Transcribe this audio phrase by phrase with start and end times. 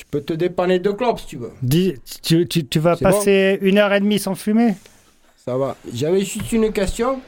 [0.00, 1.52] Je peux te dépanner deux clopes si tu veux.
[1.62, 4.74] Dis, tu, tu- tu vas passer une heure et demie sans fumer
[5.36, 5.76] Ça va.
[5.92, 7.20] J'avais juste une question.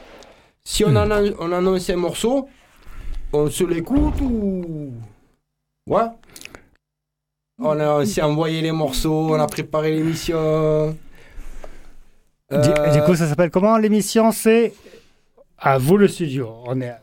[0.65, 2.49] Si on, on annonce un morceau,
[3.31, 4.91] on se l'écoute ou.
[5.87, 6.01] Ouais
[7.59, 10.91] On, a- on s'est envoyé les morceaux, on a préparé l'émission.
[10.91, 14.31] Du- Euh, Du coup, ça s'appelle comment l'émission?
[14.31, 14.73] C'est
[15.57, 16.49] à vous le studio.
[16.65, 16.95] On est.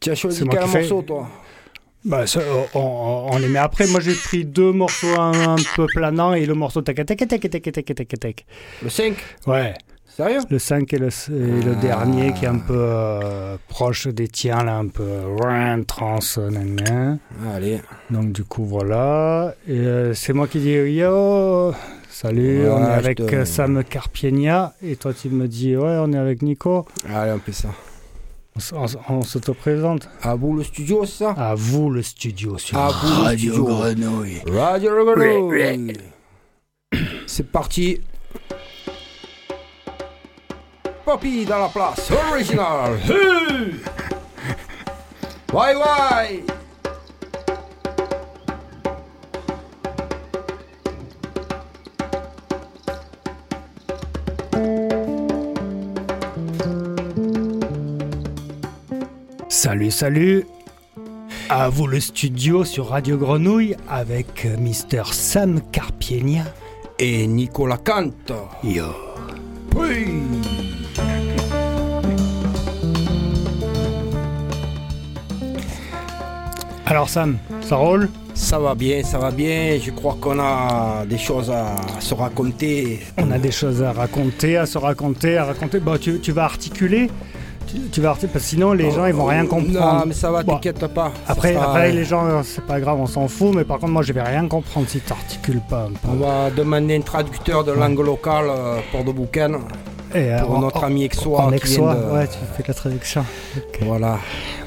[0.00, 1.28] tu as choisi quel morceau, toi?
[2.04, 2.40] Bah, ça,
[2.74, 3.86] on, on- les met après.
[3.86, 7.28] Moi, j'ai pris deux morceaux un, un peu planants et le morceau tac tac tac
[7.28, 8.46] tac tac tac tac tac.
[8.82, 9.14] Le 5
[9.46, 9.74] Ouais.
[10.06, 10.40] Sérieux?
[10.50, 11.80] Le 5 et le, et le Ah.
[11.80, 16.18] dernier qui est un peu euh, proche des tiens, là, un peu euh, trans,
[16.50, 17.18] nan, nan.
[17.54, 17.80] Allez.
[18.10, 19.54] Donc, du coup, voilà.
[19.66, 21.72] Et euh, c'est moi qui dis yo,
[22.10, 24.74] salut, Ouais, on est avec te- euh, Sam Carpienia.
[24.84, 26.84] Et toi, tu me dis, ouais, on est avec Nico.
[27.08, 27.68] Allez, on fait ça.
[29.08, 30.08] On, s'auto-présente.
[30.20, 31.30] À vous le studio, c'est ça?
[31.30, 33.64] À vous le studio sur À vous le studio.
[33.64, 34.42] Grenouille.
[34.46, 35.94] Radio Grenouille.
[37.26, 38.00] C'est parti.
[41.04, 42.98] Poppy dans la place, original.
[45.54, 46.61] Hey Why?
[59.72, 60.44] Salut, salut.
[61.48, 66.44] À vous le studio sur Radio Grenouille avec euh, Mister Sam Carpienia.
[66.98, 68.10] Et Nicolas Kant.
[68.62, 68.84] Yo.
[69.74, 70.24] Oui.
[76.84, 78.10] Alors Sam, ça roule?
[78.34, 79.78] Ça va bien, ça va bien.
[79.82, 83.00] Je crois qu'on a des choses à se raconter.
[83.16, 85.80] On a des choses à raconter, à se raconter, à raconter.
[85.80, 87.08] Bon, tu, tu vas articuler
[87.66, 90.04] tu, tu vas articuler, parce que sinon les gens ils vont rien Non, comprendre.
[90.06, 90.54] mais ça va, Bon.
[90.54, 91.12] t'inquiète pas.
[91.26, 93.78] Ça Après, sera- après les gens, euh, c'est pas grave, on s'en fout, mais par
[93.78, 96.08] contre moi je vais rien comprendre si tu articules pas un peu.
[96.10, 99.60] On va demander un traducteur de langue locale euh, pour de bouquins.
[100.14, 101.40] Et, euh, Pour en- notre ami Exois.
[101.40, 103.24] en qui exois, vient de- ouais, tu fais la traduction.
[103.80, 104.18] Voilà.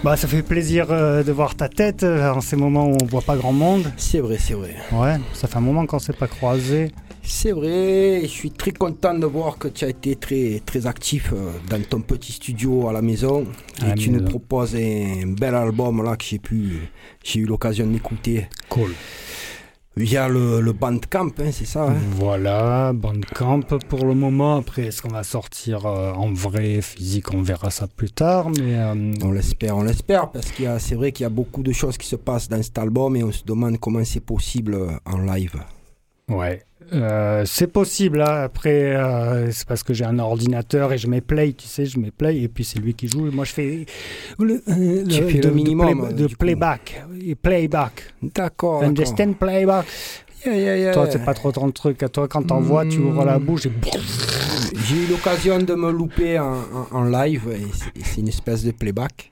[0.03, 3.05] Bah, ça fait plaisir euh, de voir ta tête euh, en ces moments où on
[3.05, 3.91] voit pas grand monde.
[3.95, 4.73] C'est vrai, c'est vrai.
[4.91, 6.91] Ouais, ça fait un moment qu'on s'est pas croisé.
[7.28, 11.31] C'est vrai, je suis très content de voir que tu as été très, très actif
[11.34, 13.46] euh, dans ton petit studio à la maison.
[13.81, 16.88] À et la tu nous proposes un bel album là que j'ai pu,
[17.24, 18.91] j'ai eu l'occasion d'écouter Cool.
[19.97, 21.96] via le, le Bandcamp, hein, c'est ça hein?
[22.12, 24.58] Voilà, Bandcamp pour le moment.
[24.58, 28.50] Après, est-ce qu'on va sortir euh, en vrai, physique On verra ça plus tard.
[28.52, 31.72] Mais euh, On l'espère, on l'espère, parce qu'il c'est vrai qu'il y a beaucoup de
[31.72, 35.18] choses qui se passent dans cet album et on se demande comment c'est possible en
[35.18, 35.56] live.
[36.30, 38.22] ouais, Euh, c'est possible.
[38.22, 38.44] hein.
[38.44, 42.00] Après, euh, c'est parce que j'ai un ordinateur et je mets play, tu sais, je
[42.00, 43.28] mets play et puis c'est lui qui joue.
[43.28, 43.85] Et moi, je fais
[44.40, 48.13] le, euh, Tu fais le de- de minimum, play- de playback, et playback.
[48.22, 48.84] D'accord.
[48.84, 49.85] Understand playback?
[50.46, 50.94] Yeah, yeah, yeah.
[50.94, 52.06] Toi, c'est pas trop ton truc.
[52.13, 53.72] Toi, quand t'envoies, tu ouvres la bouche et
[54.88, 56.53] J'ai eu l'occasion de me louper en,
[56.91, 57.41] en- en live
[57.73, 59.31] c'est- une espèce de playback.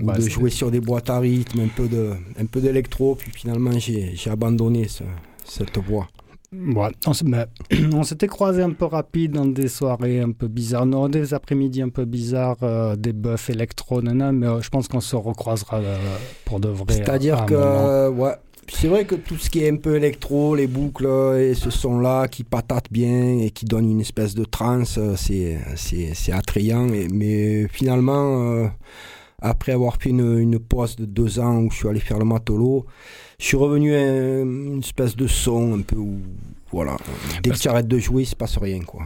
[0.00, 3.14] ou bah, de jouer sur des boîtes à rythme, un peu de, un peu d'électro,
[3.16, 5.04] puis finalement j'ai, j'ai abandonné ce-
[5.44, 6.08] cette voix.
[6.74, 6.90] Ouais,
[7.92, 11.82] on s'était croisés un peu rapide dans des soirées un peu bizarres, non, des après-midi
[11.82, 15.78] un peu bizarres, euh, des buffs électro, nana, mais euh, je pense qu'on se recroisera
[15.78, 15.96] euh,
[16.44, 16.94] pour de vrai.
[16.94, 18.32] C'est-à-dire que, euh, ouais,
[18.68, 21.06] c'est vrai que tout ce qui est un peu électro, les boucles
[21.38, 25.58] et ce son-là qui patate bien et qui donne une espèce de trance, euh, c'est,
[25.76, 26.88] c'est, c'est attrayant.
[26.88, 28.66] Et- mais finalement, euh,
[29.44, 32.24] après avoir fait une, une pause de deux ans où je suis allé faire le
[32.24, 32.86] matolo,
[33.38, 34.00] je suis revenu à
[34.40, 36.18] une espèce de son un peu où,
[36.72, 36.96] voilà,
[37.42, 39.02] dès que tu arrêtes de jouer, il se passe rien, quoi.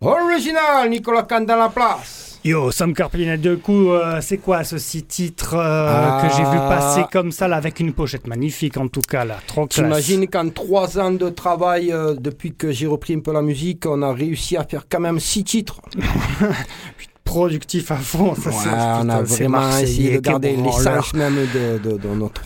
[0.00, 2.38] Original, Nicolas Kahn dans la place.
[2.44, 6.22] Yo, Sam Carpina, du coup, euh, c'est quoi ce six titres euh, Ah.
[6.22, 9.38] que j'ai vu passer comme ça, là, avec une pochette magnifique en tout cas, là,
[9.46, 9.82] trop classe.
[9.86, 13.86] T'imagines qu'en trois ans de travail, euh, depuis que j'ai repris un peu la musique,
[13.86, 15.80] on a réussi à faire quand même six titres.
[17.34, 18.54] Productif à fond, ça Ouais,
[19.02, 22.42] on a vraiment essayé de garder l'essence même de, de- de notre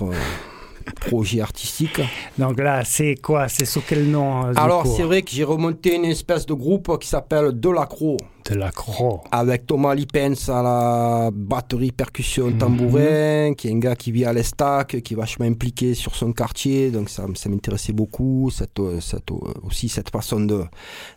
[0.94, 2.00] projet artistique.
[2.38, 3.49] Donc là, c'est quoi?
[3.49, 6.99] C'est sous quel nom euh, Alors c'est vrai que j'ai remonté une espèce de groupe
[7.00, 8.17] qui s'appelle Delacro,
[8.49, 9.23] De la croix.
[9.31, 12.58] avec Thomas Lipens à la batterie, percussion, Mhm.
[12.58, 16.32] tambourin, qui est un gars qui vit à l'Estac, qui est vachement impliqué sur son
[16.32, 20.41] quartier, donc ça, ça m'intéressait beaucoup, cette, euh, cette, euh, aussi cette façon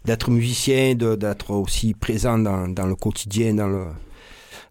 [0.06, 3.86] d'être musicien, d'être aussi présent dans, dans le quotidien, dans le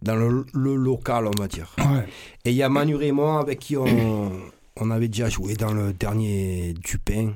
[0.03, 1.75] dans le, le local, on va dire.
[1.79, 2.07] Ouais.
[2.47, 4.31] Et il y a Manu Raymond avec qui on,
[4.81, 7.33] on avait déjà joué dans le dernier Dupin.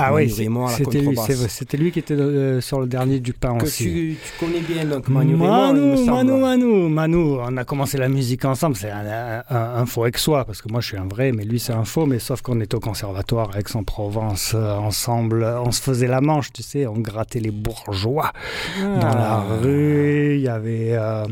[0.00, 1.16] Ah oui, c'était lui,
[1.48, 3.84] c'était lui qui était euh, sur le dernier du pain aussi.
[3.84, 8.44] Tu, tu connais bien donc Manu Manu, Manu, Manu, Manu, on a commencé la musique
[8.44, 11.44] ensemble, c'est un, un, faux avec soi, parce que moi je suis un vrai, mais
[11.44, 15.42] lui c'est un faux, mais sauf qu'on était au conservatoire avec son provence euh, ensemble,
[15.64, 18.32] on se faisait la manche, tu sais, on grattait les bourgeois
[18.80, 19.44] dans la ah.
[19.62, 20.92] rue, il y avait...
[20.92, 21.24] Euh,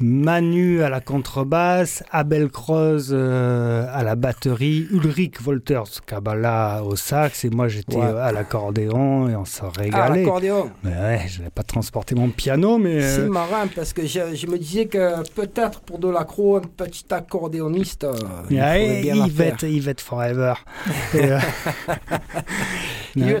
[0.00, 7.44] Manu à la contrebasse, Abel Croz euh, à la batterie, Ulrich Wolters Kabbalah au sax
[7.44, 10.02] et moi j'étais à l'accordéon et on s'en régalait.
[10.02, 13.00] À l'accordéon Mais ouais, je n'avais pas transporté mon piano mais...
[13.00, 17.04] C'est euh, marrant parce que je, me disais que peut-être pour de l'accro, un petit
[17.10, 18.14] accordéoniste, euh,
[18.50, 20.54] il ouais, bien Yvette, Yvette Forever.
[21.14, 21.30] et,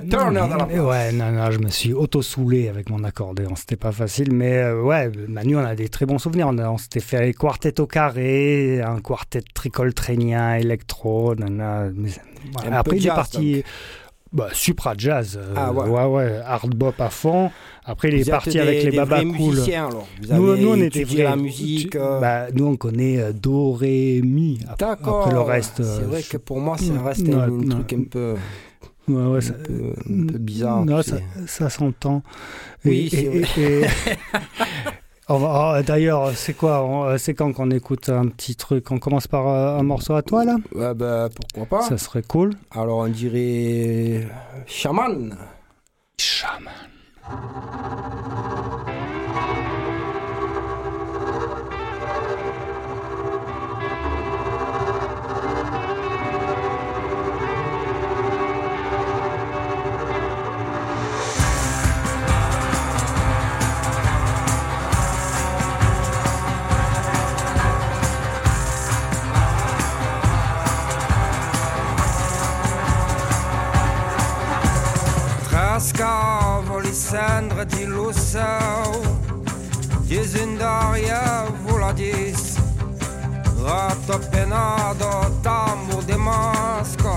[0.08, 3.92] Turner dans la Ouais, non, non, je me suis auto-soulé avec mon accordéon, c'était pas
[3.92, 7.80] facile mais ouais, Manu on a des très bons souvenirs on, s'était fait un quartet
[7.80, 11.34] au carré, un quartet tricoltrénien, électro.
[12.70, 13.64] Après, il est parti.
[14.30, 16.04] Bah, supra jazz, euh, ah, ouais.
[16.04, 16.40] ouais.
[16.44, 17.50] hard bop à fond.
[17.82, 19.62] Après, il est parti avec les Baba Cool.
[20.30, 21.96] nous, nous, on était la musique.
[21.96, 22.20] Euh.
[22.20, 24.60] Bah, nous, on connaît euh, do, ré, mi.
[24.78, 25.20] D'accord.
[25.20, 25.82] Après le reste.
[25.82, 28.34] C'est vrai que pour moi, ça reste un, truc un peu.
[29.08, 30.84] Ouais, ouais, un, peu, un, peu, bizarre.
[30.84, 31.16] Non, ça,
[31.46, 32.22] ça s'entend.
[32.84, 33.86] Oui, et, et,
[35.30, 38.90] Oh, d'ailleurs, c'est quoi euh, C'est quand qu'on écoute un petit truc?
[38.90, 40.56] On commence par euh, un morceau à toi, là?
[40.74, 42.54] Ouais, bah, Pourquoi pas Ça serait cool.
[42.70, 44.26] Alors, on dirait...
[44.66, 45.36] Shaman.
[46.18, 46.72] Shaman.
[77.08, 79.02] Cendres di Lussau,
[80.06, 82.56] Iesendaria voladis,
[83.62, 87.08] Rato penado, tambour de masque,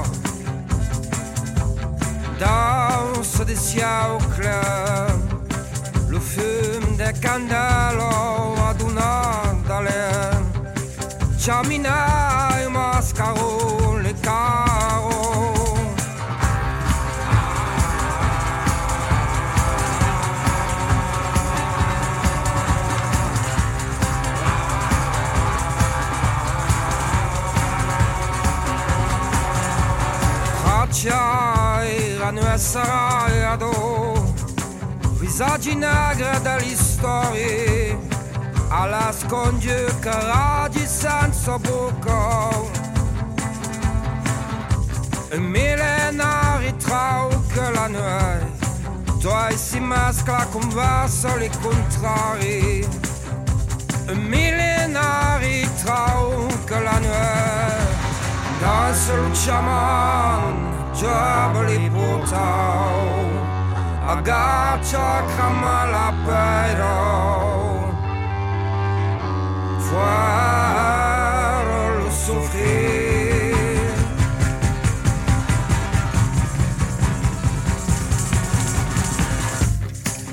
[2.39, 4.49] Danse des siècles,
[6.09, 8.01] le fume des candelles
[8.69, 10.31] adunat dalle,
[11.37, 14.70] Chamina e mascaro, le caro.
[32.61, 34.33] Erano assaiato
[35.17, 37.97] visaggi negri delle storie
[38.69, 42.49] alla sconge caraggi senza bocca
[45.29, 49.19] e millenari trau che la nuit.
[49.19, 52.87] Toi si mescla converso le contrari
[54.07, 57.89] e millenari trau che la nuit.
[58.59, 60.70] Dans le
[61.01, 63.25] chaman Jabali Putau
[64.05, 66.97] Agacha Kamala Pero
[69.87, 70.83] Fueron
[72.03, 73.51] los sufrir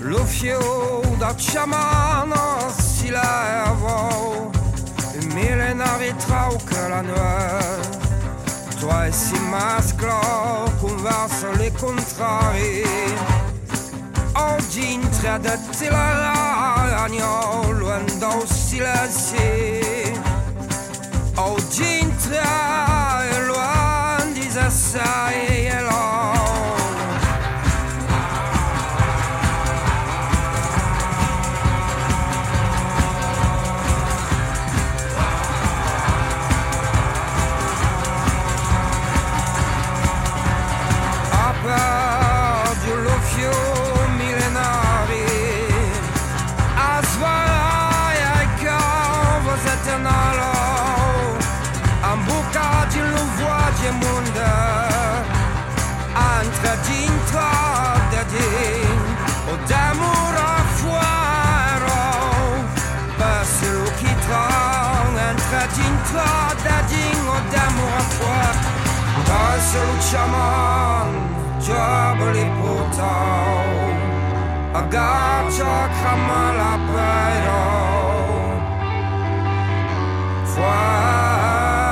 [0.00, 0.61] Lo fio
[1.19, 4.50] da chamano si levò
[5.14, 7.03] Il millenari trauca la
[8.78, 10.12] nuit toi et si masclo
[10.80, 12.82] converso le contrari
[14.35, 19.37] Oggi in tre detti la ragno luendo silenzi
[21.37, 23.99] Oggi in tre luendo
[24.58, 25.48] assai e
[70.00, 71.08] shaman
[71.60, 73.68] Jabali putau
[74.72, 77.64] Agacha kamala pero
[80.52, 81.88] Fueron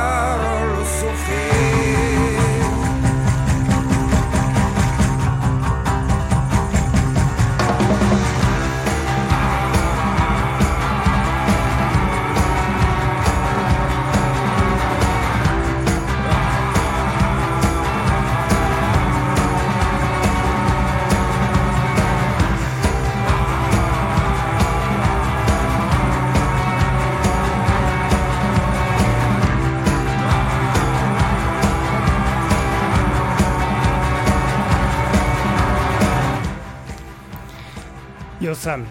[38.47, 38.85] Yo Sam,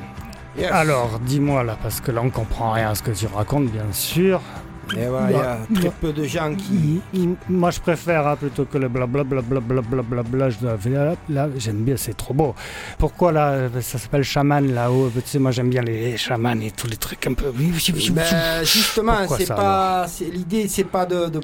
[0.57, 0.69] Yes.
[0.69, 3.85] alors dis-moi là, parce que là on comprend rien à ce que tu racontes, bien
[3.93, 4.41] sûr.
[4.93, 5.93] Ouais, il y a Bah, très bah.
[6.01, 7.01] peu de gens qui.
[7.49, 10.77] Moi je préfère hein, plutôt que le blablabla, blablabla, dois
[11.29, 12.53] là, j'aime bien, c'est trop beau.
[12.97, 15.09] Pourquoi là, euh, ça s'appelle chaman là-haut?
[15.15, 17.51] Tu sais, moi j'aime bien les chamans et tous les trucs un peu.
[17.51, 21.39] Ben, justement, c'est pas, l'idée, c'est pas de, de,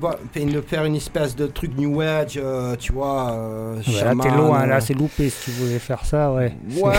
[0.62, 3.32] faire une espèce de truc New Age, euh, tu vois.
[3.32, 6.54] euh, Ouais, là t'es loin, euh, là c'est loupé si tu voulais faire ça, ouais.
[6.78, 6.94] Ouais,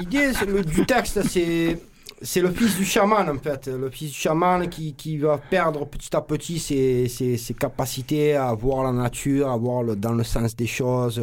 [0.00, 1.78] l'idée c'est le- du texte, c'est
[2.22, 5.86] c'est le fils du chaman en fait, le fils du chaman qui, qui va perdre
[5.86, 10.12] petit à petit ses, ses, ses capacités à voir la nature, à voir le, dans
[10.12, 11.22] le sens des choses,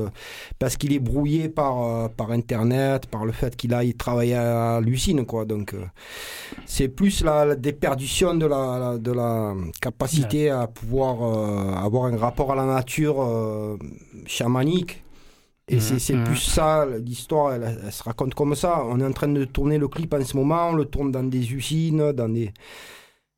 [0.59, 4.79] parce qu'il est brouillé par, euh, par Internet, par le fait qu'il aille travailler à
[4.81, 5.45] l'usine, quoi.
[5.45, 5.83] Donc euh,
[6.65, 12.05] c'est plus la, la déperdition de la, la- de la capacité à pouvoir euh, avoir
[12.05, 13.77] un rapport à la nature euh,
[14.25, 15.03] chamanique.
[15.67, 16.23] Et Mhm, c'est mhm.
[16.25, 18.83] plus ça, l'histoire, elle, elle se raconte comme ça.
[18.85, 21.23] On est en train de tourner le clip en ce moment, on le tourne dans
[21.23, 22.53] des usines, dans des...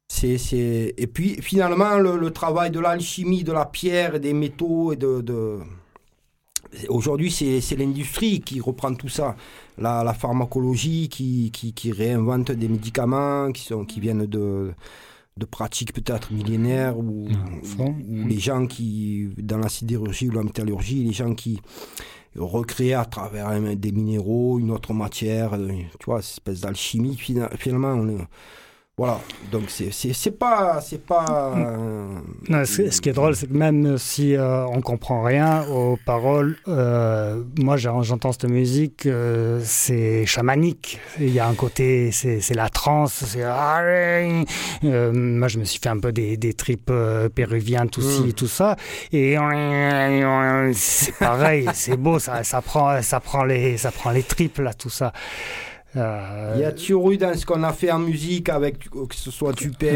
[0.09, 0.93] C'est, c'est...
[0.97, 4.97] Et puis finalement, le, le travail de l'alchimie, de la pierre et des métaux et
[4.97, 5.21] de...
[5.21, 5.59] de...
[6.89, 9.37] Aujourd'hui, c'est, l'industrie qui reprend tout ça.
[9.77, 14.73] La, la pharmacologie qui, qui, qui réinvente des médicaments qui, sont, qui viennent de,
[15.37, 17.29] de pratiques peut-être millénaires ou,
[17.79, 21.61] ou les gens qui, dans la sidérurgie ou la métallurgie, les gens qui
[22.37, 25.67] recréent à travers des minéraux une autre matière, euh,
[25.99, 27.97] tu vois, espèce d'alchimie, fina- finalement,
[28.97, 29.19] voilà.
[29.51, 32.07] Donc c'est, pas, c'est pas, euh,
[32.49, 36.57] Non, ce qui est drôle, c'est que même si euh, on comprend rien aux paroles,
[36.67, 40.99] euh, moi j'entends cette musique, euh, c'est chamanique.
[41.19, 43.43] Il y a un côté, c'est c'est la transe, c'est.
[43.43, 48.21] Euh, moi je me suis fait un peu des, des tripes euh, péruviens, tout ci,
[48.21, 48.33] Mm.
[48.33, 48.75] tout ça,
[49.13, 49.37] et
[50.73, 54.73] c'est pareil, c'est beau, ça, ça prend, ça prend les, ça prend les tripes là,
[54.73, 55.13] tout ça.
[55.97, 59.15] Euh, il y a toujours eu dans ce qu'on a fait en musique avec que
[59.15, 59.87] ce soit du pain,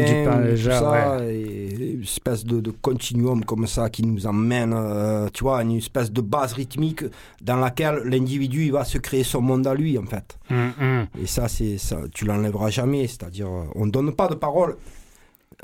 [0.56, 5.44] tout ça, et une espèce de, de continuum comme ça qui nous emmène, euh, tu
[5.44, 7.04] vois, une espèce de base rythmique
[7.40, 10.36] dans laquelle l'individu il va se créer son monde à lui en fait.
[10.50, 11.06] hum, hum.
[11.22, 13.06] Et ça, c'est ça, tu l'enlèveras jamais.
[13.06, 14.76] C'est-à-dire, euh, on donne pas de parole.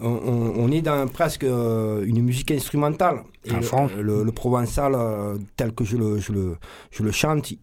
[0.01, 3.23] On, on- on est dans presque euh, une musique instrumentale.
[3.45, 3.51] Et
[3.97, 6.57] le, le- le provençal, euh, tel que je le, je le,
[6.93, 7.59] je le chante, il,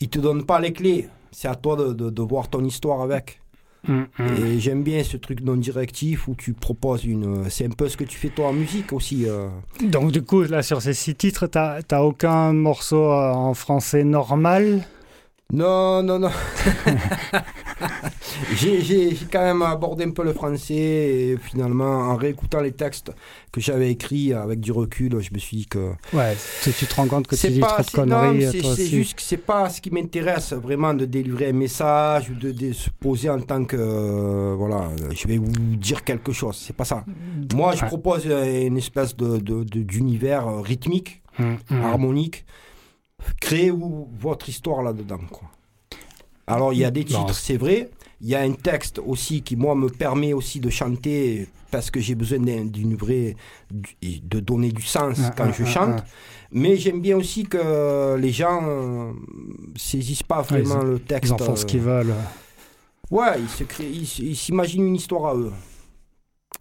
[0.00, 1.08] il te donne pas les clés.
[1.38, 3.42] C'est à toi de, de, de voir ton histoire avec.
[3.86, 4.26] Hum, hum.
[4.38, 7.50] Et j'aime bien ce truc non directif où tu proposes une.
[7.50, 9.26] C'est un peu ce que tu fais toi en musique aussi.
[9.28, 9.48] euh.
[9.82, 14.02] Donc du coup, là, sur ces six titres, t'as t'as aucun morceau euh, en français
[14.02, 14.80] normal?
[15.52, 16.30] Non, non, non.
[18.56, 23.12] j'ai quand même abordé un peu le français et finalement, en réécoutant les textes
[23.52, 26.94] que j'avais écrits avec du recul, je me suis dit que Ouais, tu, tu te
[26.94, 29.80] rends compte que c'est pas, trop de conneries, euh, c'est juste que c'est pas ce
[29.80, 33.76] qui m'intéresse vraiment de délivrer un message ou de, de se poser en tant que
[33.78, 36.56] euh, voilà, je vais vous dire quelque chose.
[36.66, 37.04] C'est pas ça.
[37.54, 41.82] Moi, je propose une espèce de de- de- d'univers euh, rythmique, Hum, hum.
[41.82, 42.46] harmonique.
[43.40, 45.50] Créez-vous votre histoire là-dedans, quoi.
[46.46, 47.90] Alors, il y a des Bon, titres, c'est vrai.
[48.20, 52.00] Il y a un texte aussi qui, moi, me permet aussi de chanter parce que
[52.00, 53.36] j'ai besoin d'un- d'une vraie.
[54.00, 56.00] de donner du sens Ah, quand ah, je ah, chante.
[56.00, 56.04] ah.
[56.52, 59.12] Mais j'aime bien aussi que les gens euh,
[59.76, 61.32] saisissent pas vraiment le texte.
[61.36, 62.14] Ils en font ce euh, qu'ils veulent.
[63.10, 63.34] Ouais,
[63.80, 65.52] ils s'imaginent une histoire à eux.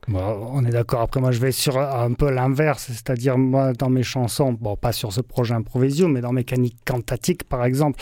[0.08, 1.02] On est d'accord.
[1.02, 2.88] Après, moi, je vais sur un peu l'inverse.
[2.88, 7.44] C'est-à-dire, moi, dans mes chansons, bon, pas sur ce projet Improvisio, mais dans Mécanique Cantatique,
[7.44, 8.00] par exemple,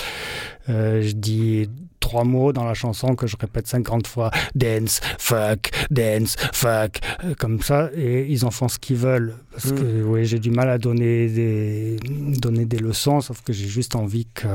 [0.70, 1.70] euh, je dis
[2.07, 4.29] trois mots dans la chanson que je répète 50 fois.
[4.55, 7.00] Dance, fuck, dance, fuck.
[7.24, 7.89] euh, Comme ça.
[7.95, 9.36] Et ils en font ce qu'ils veulent.
[9.51, 9.75] Parce Mm.
[9.75, 11.98] que, oui, j'ai du mal à donner des,
[12.45, 14.48] donner des leçons, sauf que j'ai juste envie que,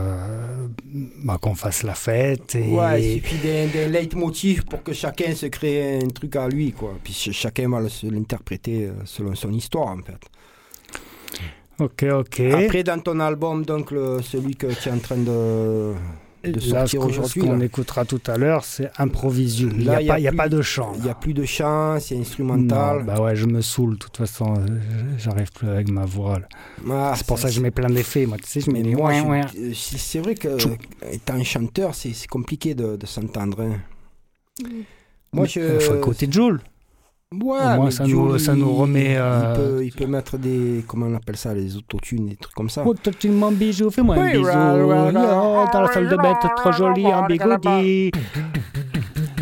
[1.24, 2.54] bah, qu'on fasse la fête.
[2.56, 2.68] Et...
[2.72, 3.38] Ouais, il suffit
[3.72, 6.94] d'un leitmotiv pour que chacun se crée un truc à lui, quoi.
[7.04, 10.20] Puis ch- chacun va l'interpréter euh, selon son histoire, en fait.
[11.80, 12.40] Ok, ok.
[12.64, 15.92] Après, dans ton album, donc, le- celui que tu es en train de,
[16.44, 19.68] de Là, ce sortir qu'on- ce qu'on écoutera tout à l'heure, c'est Improvisio.
[19.70, 20.92] Il n'y Là, a, il y a pas- a de chant.
[20.96, 23.04] il n'y a plus de chant, c'est Non, instrumental.
[23.04, 23.94] bah ouais, je me saule.
[23.94, 24.78] De toute façon, euh,
[25.18, 26.38] j'arrive plus avec ma voix.
[26.90, 28.24] Ah, c'est pour ça que je mets plein d'effets.
[28.26, 29.40] Moi, tu sais, je mets Mais des moi, ouin, je- ouin.
[29.58, 30.76] euh, c'est vrai que Tchou.
[31.10, 33.60] étant chanteur, c'est compliqué de, de s'entendre.
[33.62, 33.80] hein.
[35.32, 35.60] Moi, Mais, je.
[35.60, 36.60] euh, faut écouter Joule.
[37.30, 37.44] Ouais, Au
[37.76, 40.82] moins, mais ça nous- ça nous il- remet, Il, euh, peut, il peut mettre des.
[40.88, 42.82] Comment on appelle ça Les autotunes, des trucs comme ça.
[42.86, 44.44] Oh, toi, tu m'en bijou, fais-moi un bisou.
[44.48, 48.10] Oh, dans la salle de bain, t'es trop jolie en bigoudi.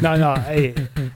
[0.02, 0.74] Non, non, hey,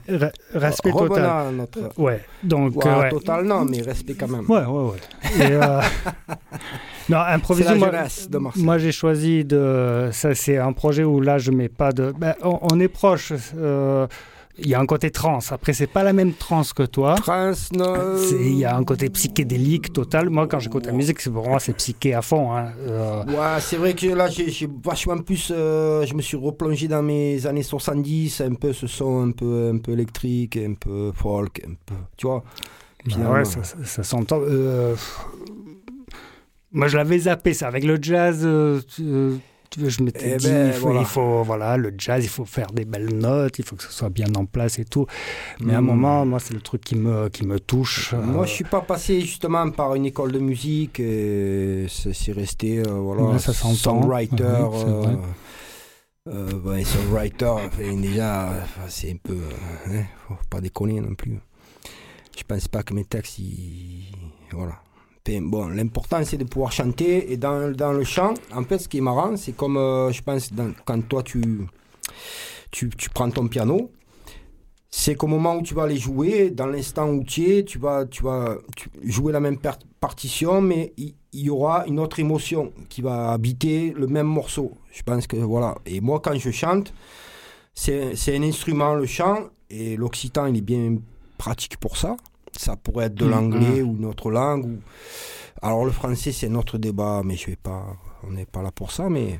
[0.09, 1.53] re- respect total.
[1.55, 1.99] notre.
[1.99, 3.09] Ouais, donc, Ouais, euh, ouais.
[3.09, 4.45] total, non, mais respect quand même.
[4.49, 5.45] Ouais, ouais, ouais.
[5.45, 5.81] Et, euh,
[7.09, 10.07] Non, improviser, moi, de moi j'ai choisi de.
[10.13, 12.13] Ça, c'est un projet où là, je mets pas de.
[12.17, 13.33] Ben, on, on est proche.
[13.57, 14.07] euh,
[14.57, 15.39] Il y a un côté trans.
[15.49, 17.15] Après, c'est pas la même trans que toi.
[17.15, 17.95] Trans, non,
[18.31, 20.29] Il y a un côté psychédélique total.
[20.29, 22.51] Moi, quand j'écoute la musique, c'est pour moi, c'est psyché à fond.
[22.55, 22.71] hein.
[22.79, 25.51] Euh, Ouais, c'est vrai que là, j'ai vachement plus.
[25.55, 29.71] euh, je me suis replongé dans mes années 70, un peu ce son un peu,
[29.73, 31.95] un peu électrique, un peu folk, un peu.
[32.17, 32.43] Tu vois
[33.05, 33.33] bah finalement.
[33.33, 34.39] ouais, ça, ça- ça s'entend.
[34.41, 34.95] Euh,
[36.73, 37.67] Moi, je l'avais zappé, ça.
[37.67, 38.79] Avec le jazz, euh,
[39.71, 40.99] tu- euh, tu- je m'étais Eh dit, ben, il, faut, voilà.
[41.01, 43.91] il faut, voilà, le jazz, il faut faire des belles notes, il faut que ce
[43.91, 45.05] soit bien en place et tout.
[45.61, 45.85] Mais à un Hmm.
[45.85, 48.13] moment, moi, c'est le truc qui me, qui me touche.
[48.13, 52.79] Moi, euh, je suis pas passé justement par une école de musique et c'est resté,
[52.79, 54.01] euh, voilà, Ouais, ça s'entend.
[54.01, 54.43] songwriter.
[54.43, 55.15] Ouais, euh,
[56.27, 57.55] euh, ouais, songwriter,
[58.01, 58.53] déjà,
[58.89, 59.33] c'est un peu.
[59.33, 61.39] euh, hein, faut pas déconner non plus.
[62.37, 64.05] Je pense pas que mes textes, ils.
[64.51, 64.80] Voilà.
[65.25, 68.97] Bon, l'important c'est de pouvoir chanter et dans, dans le chant, en fait, ce qui
[68.97, 70.49] est marrant, c'est comme, euh, je pense,
[70.85, 71.41] quand toi tu,
[72.71, 73.91] tu, tu prends ton piano,
[74.89, 78.05] c'est qu'au moment où tu vas les jouer, dans l'instant où tu es, tu vas,
[78.05, 78.57] tu vas
[79.03, 79.57] jouer la même
[79.99, 84.77] partition, mais il il y, aura une autre émotion qui va habiter le même morceau.
[84.91, 85.75] Je pense que voilà.
[85.85, 86.93] Et moi, quand je chante,
[87.73, 90.97] c'est un instrument, le chant, et l'occitan, il est bien
[91.37, 92.17] pratique pour ça.
[92.57, 93.31] Ça pourrait être de Mhm.
[93.31, 94.65] l'anglais ou une autre langue.
[94.65, 94.77] Ou...
[95.61, 97.85] Alors le français, c'est notre débat, mais je vais pas,
[98.27, 99.39] on n'est pas là pour ça, mais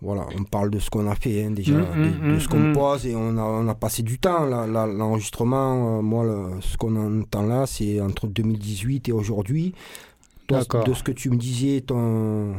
[0.00, 2.72] voilà, on parle de ce qu'on a fait hein, déjà, Mhm, de, de ce qu'on
[2.72, 4.44] pose et on a, on a passé du temps.
[4.46, 9.74] L'enregistrement, euh, moi, le- ce qu'on entend là, c'est entre 2018 et aujourd'hui.
[10.84, 12.52] De ce que tu me disais, ton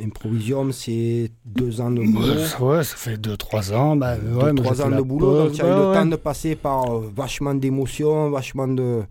[0.00, 2.34] Improvisium, c'est deux ans de boulot.
[2.60, 3.96] Ouais, ça fait 2-3 ans.
[3.96, 6.16] Bah, Deux, ouais, trois ans de boulot, donc pause, tu as eu le temps de
[6.16, 9.02] passer par euh, vachement d'émotions, vachement de,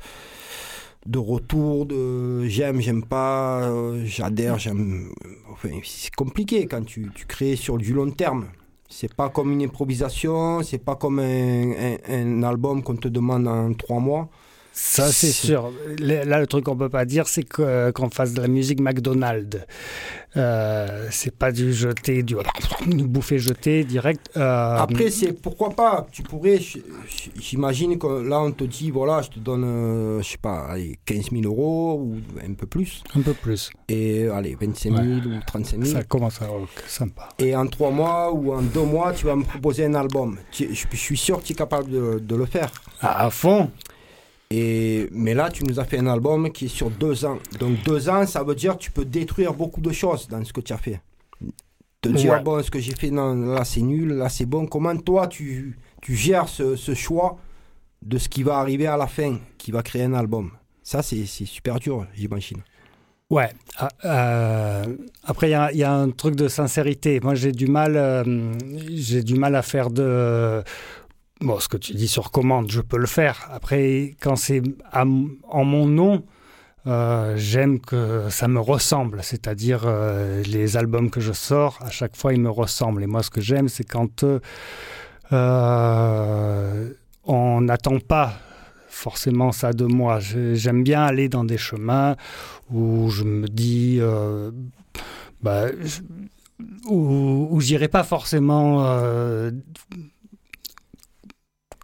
[1.05, 5.09] de retours, de j'aime, j'aime pas, euh, j'adhère, j'aime.
[5.51, 8.45] Enfin, c'est compliqué quand tu, tu crées sur du long terme.
[8.89, 13.45] C'est pas comme une improvisation, c'est pas comme un, un- un album qu'on te demande
[13.47, 14.29] en trois mois.
[14.79, 15.73] Ça, c'est sûr.
[15.97, 19.57] Là, le truc qu'on peut pas dire, c'est euh, qu'on fasse de la musique McDonald's.
[20.37, 22.35] Euh, c'est pas du jeter, du,
[22.85, 24.29] bouffer jeter direct.
[24.37, 26.05] Euh, Après, c'est pourquoi pas?
[26.11, 26.59] Tu pourrais,
[27.39, 30.99] j'imagine que là, on te dit, voilà, je te donne, euh, je sais pas, allez,
[31.05, 33.03] 15 000 euros ou un peu plus.
[33.15, 33.71] un peu plus.
[33.89, 35.97] Et allez, 25 000 ou 35 000.
[35.97, 37.29] Ça commence à rock, sympa.
[37.39, 40.37] Et en trois mois ou en deux mois, tu vas me proposer un album.
[40.51, 42.69] Je, suis sûr que tu es capable de, de le faire.
[43.01, 43.71] Ah, à fond.
[44.49, 47.38] Et, mais là, tu nous as fait un album qui est sur deux ans.
[47.60, 50.53] Donc deux ans, ça veut dire que tu peux détruire beaucoup de choses dans ce
[50.53, 51.01] que tu as fait.
[52.01, 52.41] Te dire, Ouais.
[52.41, 54.65] bon, ce que j'ai fait, non, là c'est nul, là c'est bon.
[54.67, 57.38] Comment toi, tu, tu gères ce, ce choix
[58.05, 60.51] de ce qui va arriver à la fin, qui va créer un album?
[60.83, 62.60] Ça, c'est super dur, j'imagine.
[63.29, 63.49] Ouais.
[63.77, 64.86] Ah, euh,
[65.25, 67.19] après, il y y, a un truc de sincérité.
[67.19, 68.53] Moi, j'ai du mal, euh,
[68.95, 70.63] j'ai du mal à faire de.
[71.41, 73.47] Bon, ce que tu dis sur commande, je peux le faire.
[73.52, 76.23] Après, quand c'est en mon nom,
[76.88, 79.19] euh, j'aime que ça me ressemble.
[79.21, 83.04] C'est-à-dire, euh, les albums que je sors, à chaque fois, ils me ressemblent.
[83.04, 84.26] Et moi, ce que j'aime, c'est quand
[85.32, 86.89] euh,
[87.26, 88.34] on n'attend pas
[88.88, 90.19] forcément ça de moi.
[90.19, 92.15] J'aime bien aller dans des chemins
[92.71, 94.00] où je me dis,
[95.43, 95.65] bah,
[96.88, 98.82] où, où j'irai pas forcément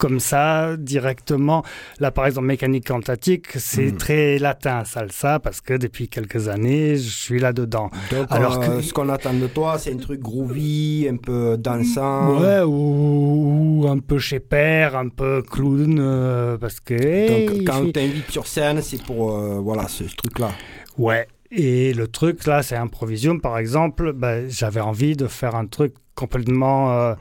[0.04, 1.63] comme ça directement.
[2.00, 3.98] Là, par exemple, mécanique quantatique, c'est Mhm.
[3.98, 7.89] très latin, salsa, parce que depuis quelques années, je suis là-dedans.
[8.30, 12.42] Alors euh, que- ce qu'on attend de toi, c'est un truc groovy, un peu dansant.
[12.42, 16.94] Ouais, ou, ou un peu chez père, un peu clown, euh, parce que...
[17.32, 20.52] Donc, quand on t'invite sur scène, c'est pour euh, voilà, ce, ce truc-là.
[20.98, 21.28] Ouais.
[21.56, 24.12] Et le truc là, c'est Improvisium par exemple.
[24.12, 27.13] bah, J'avais envie de faire un truc complètement euh,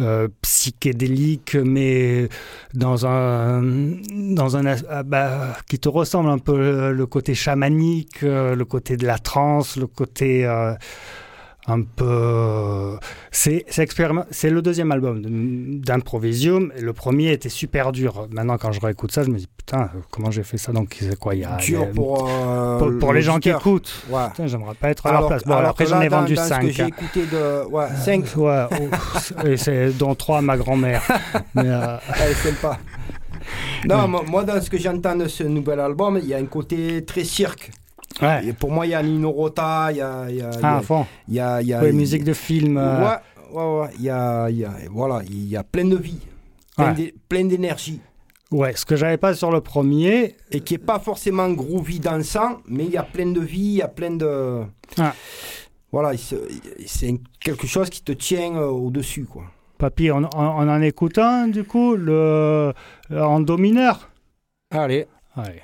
[0.00, 2.28] euh, psychédélique, mais
[2.74, 3.62] dans un
[4.10, 8.96] dans un ah, bah, qui te ressemble un peu le côté chamanique, euh, le côté
[8.96, 10.74] de la transe, le côté euh,
[11.66, 12.04] un peu.
[12.06, 12.96] euh,
[13.30, 15.22] C'est c'est expériment- c'est le deuxième album
[15.80, 16.72] d'Improvisium.
[16.78, 18.28] Le premier était super dur.
[18.30, 20.72] Maintenant, quand je réécoute ça, je me dis putain, comment j'ai fait ça?
[20.72, 21.34] Donc, c'est quoi?
[21.34, 24.04] Il y a, Dur pour, euh, pour, pour les gens qui écoutent.
[24.10, 24.28] Ouais.
[24.30, 25.42] Putain, j'aimerais pas être à leur place.
[25.44, 26.62] Bon, alors, après, j'en ai vendu dans, dans 5.
[26.62, 27.64] ce que j'ai écouté de.
[27.70, 28.24] Ouais, 5.
[28.36, 31.02] Ouais, oh, et c'est dont 3 à ma grand-mère.
[31.54, 32.78] Mais, euh, Elle est sympa.
[33.86, 37.04] Non, moi, dans ce que j'entends de ce nouvel album, il y a un côté
[37.04, 37.70] très cirque.
[38.22, 38.46] Ouais.
[38.46, 40.26] Et pour moi, il y a Nino Rota, il y a.
[40.30, 40.80] Il y a, il y Ah,
[41.28, 42.76] y a, y a- Ouais, musique de film.
[42.76, 43.16] euh, Ouais,
[43.52, 43.88] ouais, ouais.
[43.98, 46.18] Il y a, il y a, voilà, il y a plein de vie,
[47.28, 48.00] plein d'énergie.
[48.50, 50.36] Ouais, ce que j'avais pas sur le premier.
[50.52, 53.76] Et qui est pas forcément groovy dansant, mais il y a plein de vie, il
[53.78, 54.62] y a plein de.
[54.98, 55.12] Ah.
[55.90, 56.12] Voilà,
[56.86, 59.44] c'est quelque chose qui te tient euh, au-dessus, quoi.
[59.78, 62.72] Papy, on, on- on en écoute un, du coup, le,
[63.10, 64.10] en do mineur.
[64.70, 65.06] Allez.
[65.36, 65.62] Allez.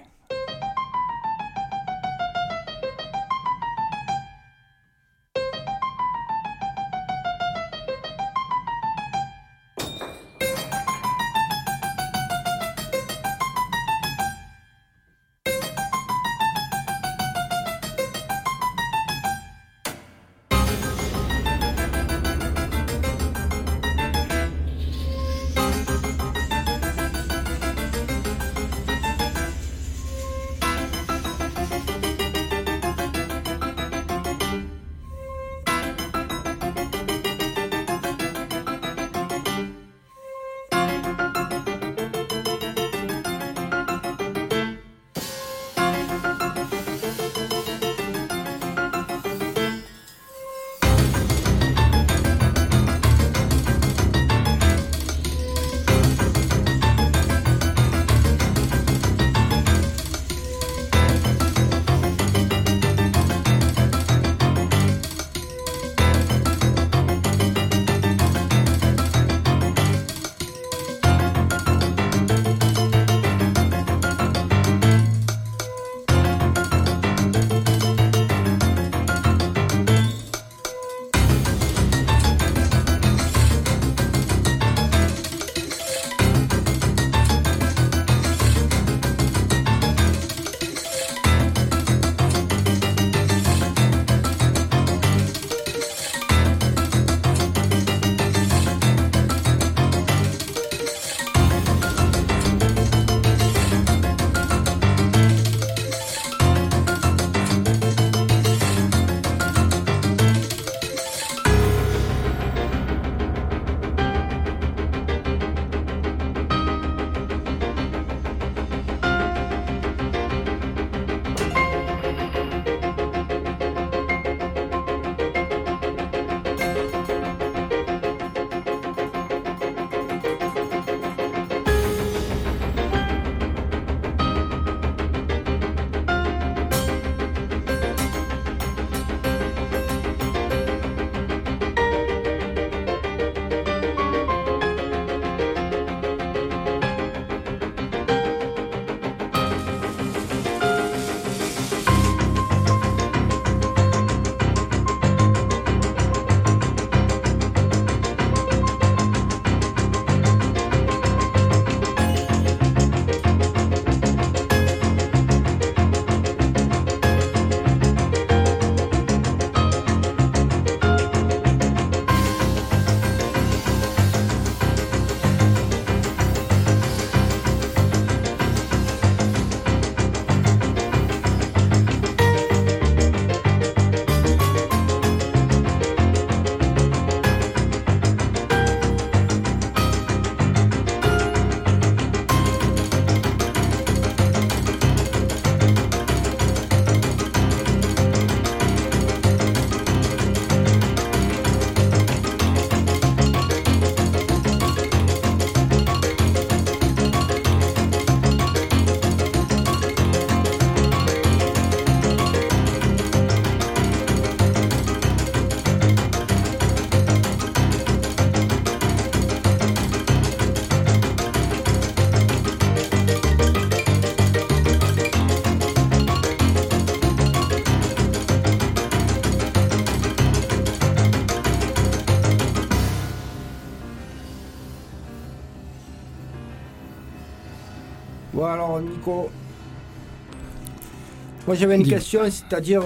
[241.47, 242.83] Moi, j'avais une question, c'est-à-dire.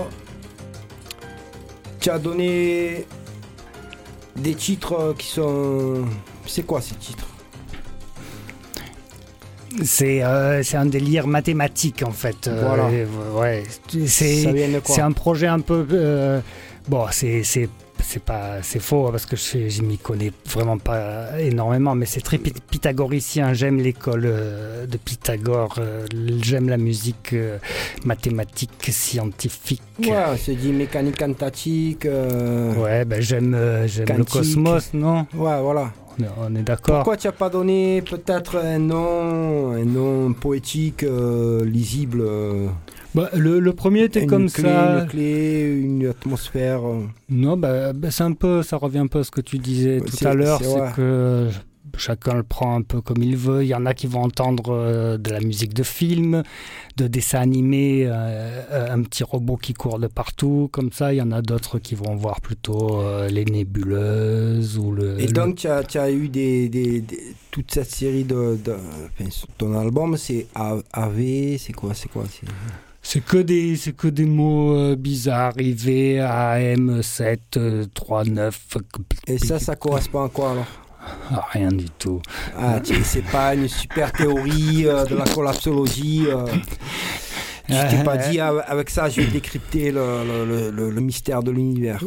[2.01, 3.07] Tu as donné
[4.37, 6.05] des titres qui sont.
[6.47, 7.27] C'est quoi ces titres?
[9.83, 12.47] C'est euh, c'est un délire mathématique en fait.
[12.47, 12.91] Euh, Voilà.
[12.93, 13.07] et,
[13.37, 13.65] ouais,
[14.07, 16.41] c'est un projet un peu euh,
[16.89, 17.43] bon, c'est
[18.15, 22.07] c'est pas c'est faux hein, parce que je, je m'y connais vraiment pas énormément, mais
[22.07, 23.53] c'est très py- pythagoricien.
[23.55, 25.75] J'aime l'école euh, de Pythagore.
[25.79, 26.07] euh,
[26.41, 27.59] J'aime la musique euh,
[28.05, 29.83] mathématique scientifique.
[29.99, 32.07] Ouais, c'est dit mécanique quantatique.
[32.07, 35.27] euh, Ouais, ben j'aime j'aime le cosmos, non?
[35.35, 35.91] Ouais, voilà.
[36.17, 36.99] On est, on est d'accord.
[36.99, 42.69] Pourquoi tu n'as pas donné peut-être un nom, un nom poétique, euh, lisible euh,
[43.15, 45.01] Bah, le, le premier était une comme clé, ça.
[45.03, 46.85] Une clé, une atmosphère.
[46.87, 47.03] euh.
[47.29, 50.01] Non, bah, bah, c'est un peu, ça revient un peu à ce que tu disais
[50.01, 51.49] tout à l'heure, c'est que
[51.97, 53.63] chacun le prend un peu comme il veut.
[53.63, 56.43] Il y en a qui vont entendre euh, de la musique de film,
[56.97, 61.13] de dessins animés, euh, un petit robot qui court de partout, comme ça.
[61.15, 65.21] Il y en a d'autres qui vont voir plutôt euh, les nébuleuses ou le.
[65.21, 67.21] Et le- donc, tu as, eu des, des- des-
[67.53, 68.59] toute cette série de.
[68.65, 72.25] de enfin, ton album, c'est A- AV, c'est quoi C'est quoi
[73.05, 78.61] c'est- que des, c'est que des mots euh, bizarres, IV, AM, 7, euh, 3, 9,
[79.29, 80.67] Et ça, ça correspond à quoi alors?
[81.31, 82.21] Ah, rien du tout.
[82.59, 86.25] Ah, tu- c'est pas une super théorie euh, de la collapsologie.
[86.29, 86.47] euh.
[87.67, 91.01] Tu t'es pas dit, ah, avec ça, je vais décrypter le, le- le- le- le
[91.01, 92.03] mystère de l'univers.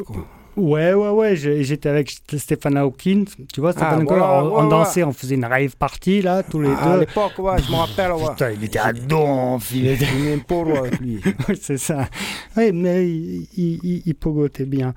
[0.57, 4.63] Ouais, ouais, ouais, j'étais avec Stéphane Hawkins, tu vois, Stéphane Ah, voilà, on, ouais, on
[4.63, 4.69] ouais.
[4.69, 6.99] dansait, on faisait une rave party, là, tous les Ah, à deux.
[7.01, 8.11] l'époque, ouais, je me rappelle.
[8.13, 8.29] Ouais.
[8.31, 10.05] Putain, il était à donf, il était...
[10.17, 11.21] Il est un pauvre avec lui.
[11.61, 12.09] c'est ça.
[12.57, 14.95] Oui, mais il, il, il- il pogotait bien.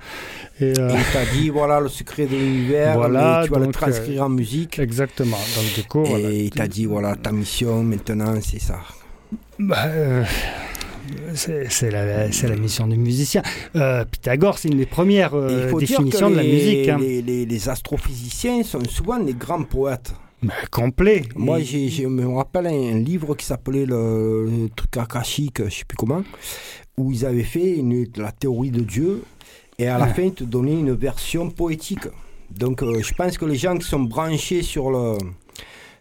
[0.61, 3.75] Et, euh, Il t'a dit, voilà le secret de l'univers, Voilà, tu vas le donc,
[3.75, 4.79] transcrire en musique.
[4.79, 5.37] exactement.
[5.57, 6.31] Donc, du coup, Et voilà.
[6.31, 8.79] il t'a dit, voilà, ta mission maintenant, c'est ça.
[9.59, 10.25] Bah, euh,
[11.35, 13.43] c'est la, c'est la mission du musicien.
[13.77, 16.89] Euh, Pythagore, c'est une des premières euh, définitions de la les- musique.
[16.89, 16.99] hein.
[17.01, 20.13] les, les- les astrophysiciens sont souvent des grands poètes.
[20.43, 21.25] Mais complet.
[21.37, 25.97] Moi, j'ai- me rappelle un, livre qui s'appelait le, le truc akashique, je sais plus
[25.97, 26.23] comment,
[26.97, 29.23] où ils avaient fait une, la théorie de Dieu,
[29.79, 30.15] et à la Ah.
[30.15, 32.07] fin, ils te donnaient une version poétique.
[32.51, 35.19] Donc, euh, je pense que les gens qui sont branchés sur le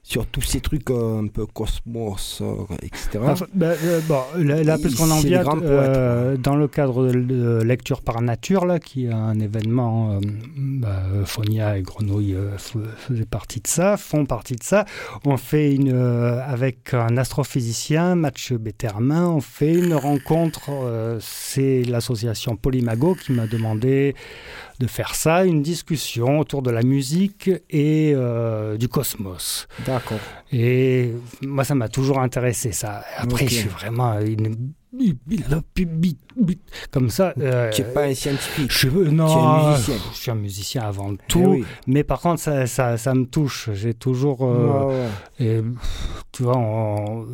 [0.10, 3.20] sur tous ces trucs euh, un peu cosmos, euh, etc.
[3.22, 8.66] Enfin, bah, euh, bon, là, là, en vient dans le cadre de, lecture par nature,
[8.66, 10.20] là, qui est un événement,
[10.58, 14.86] bah, Fonia et Grenouille faisaient partie de ça, font partie de ça.
[15.26, 20.72] On fait une avec un astrophysicien, Mathieu Bettermin, on fait une rencontre.
[21.22, 24.16] c'est l'association Polymago qui m'a demandé
[24.80, 29.68] de faire ça, une discussion autour de la musique et euh, du cosmos.
[29.86, 30.20] D'accord.
[30.54, 31.12] Et
[31.42, 33.04] moi, ça m'a toujours intéressé, ça.
[33.18, 34.72] Après, je suis vraiment une...
[36.92, 37.34] Comme ça.
[37.40, 38.72] euh, tu n'es pas un scientifique.
[38.72, 39.96] je non, tu es un musicien.
[40.14, 41.40] je suis un musicien avant Eh tout.
[41.46, 41.66] oui.
[41.86, 43.70] Mais par contre, ça, ça, ça me touche.
[43.74, 44.40] J'ai toujours...
[44.46, 45.46] euh, Ouais, ouais.
[45.46, 45.62] et,
[46.32, 47.28] tu vois, on-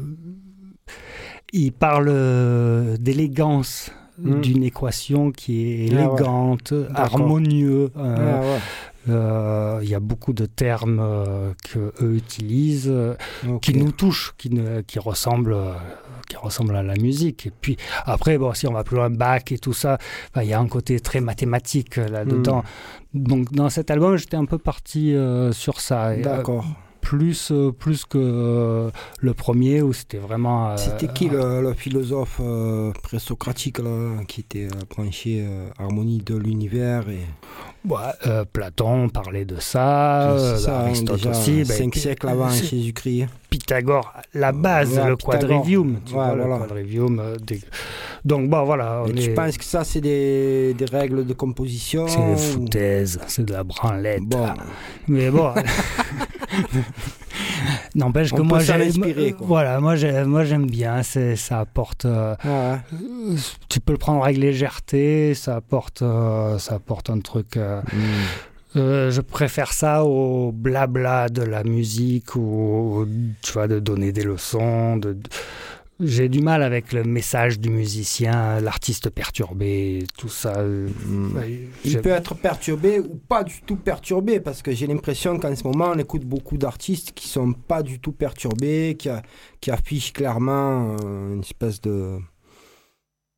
[1.54, 4.42] il parle euh, d'élégance Mm.
[4.42, 6.04] d'une équation qui est Ah ouais.
[6.16, 7.92] élégante, harmonieux.
[7.98, 8.60] euh, Ouais, ouais.
[9.10, 13.16] euh, Il y a beaucoup de termes euh, que eux utilisent, euh,
[13.62, 15.74] qui nous touchent, qui, ne- qui ressemblent, euh,
[16.30, 17.46] qui ressemblent à la musique.
[17.48, 17.76] Et puis
[18.06, 19.98] après, bon, si on va plus loin, Bach et tout ça,
[20.34, 22.64] bah, il y a un côté très mathématique euh, là-dedans.
[23.14, 23.24] Hmm.
[23.24, 25.14] Donc dans cet album, j'étais un peu parti
[25.52, 26.16] sur ça.
[26.16, 26.66] D'accord.
[27.06, 28.90] Plus, euh, plus que euh,
[29.20, 30.72] le premier où c'était vraiment.
[30.72, 32.42] euh, C'était qui le, le philosophe
[33.04, 33.78] présocratique
[34.28, 35.46] qui était branché
[35.78, 37.20] harmonie de l'univers et
[38.26, 41.64] euh, Platon parlait de ça, euh, ça, hein, Aristote déjà, aussi.
[41.66, 43.28] cinq Pi- siècles avant Jésus-Christ.
[43.52, 45.40] Pythagore, la base, Ouais, le Pythagore.
[45.50, 46.00] quadrivium.
[46.06, 46.58] tu Ouais, vois, le voilà.
[46.66, 47.62] quadrivium euh, des-
[48.26, 49.04] Donc bon, voilà.
[49.08, 52.38] Et on tu penses que ça c'est des, des règles de composition C'est des ou-
[52.54, 54.24] foutaises, c'est de la branlette.
[54.24, 54.48] Bon,
[55.08, 55.54] Mais bon.
[57.96, 58.92] N'empêche que moi j'aime.
[59.40, 61.04] Voilà, moi j'aime, moi j'aime bien.
[61.04, 62.06] C'est, ça apporte.
[62.06, 62.78] euh, ouais.
[62.94, 63.36] euh,
[63.70, 65.34] tu peux le prendre avec légèreté.
[65.34, 67.58] Ça apporte, euh, ça apporte un truc.
[67.58, 68.80] Hmm.
[69.10, 73.06] je préfère ça au blabla de la musique ou
[73.42, 74.98] tu vois de donner des leçons.
[74.98, 75.30] De, de-
[76.02, 80.62] J'ai du mal avec le message du musicien, l'artiste perturbé, tout ça.
[80.66, 85.56] ouais, Il peut être perturbé ou pas du tout perturbé parce que j'ai l'impression qu'en
[85.56, 89.22] ce moment on écoute beaucoup d'artistes qui sont pas du tout perturbés, qui, a-
[89.62, 92.18] qui affichent clairement euh, une espèce de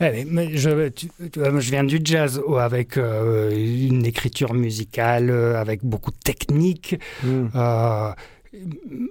[0.00, 3.50] Eh, mais- mais je, tu- tu je viens du jazz avec euh,
[3.90, 6.96] une écriture musicale, euh, avec beaucoup de technique.
[7.24, 7.46] Hmm.
[7.56, 8.12] Euh,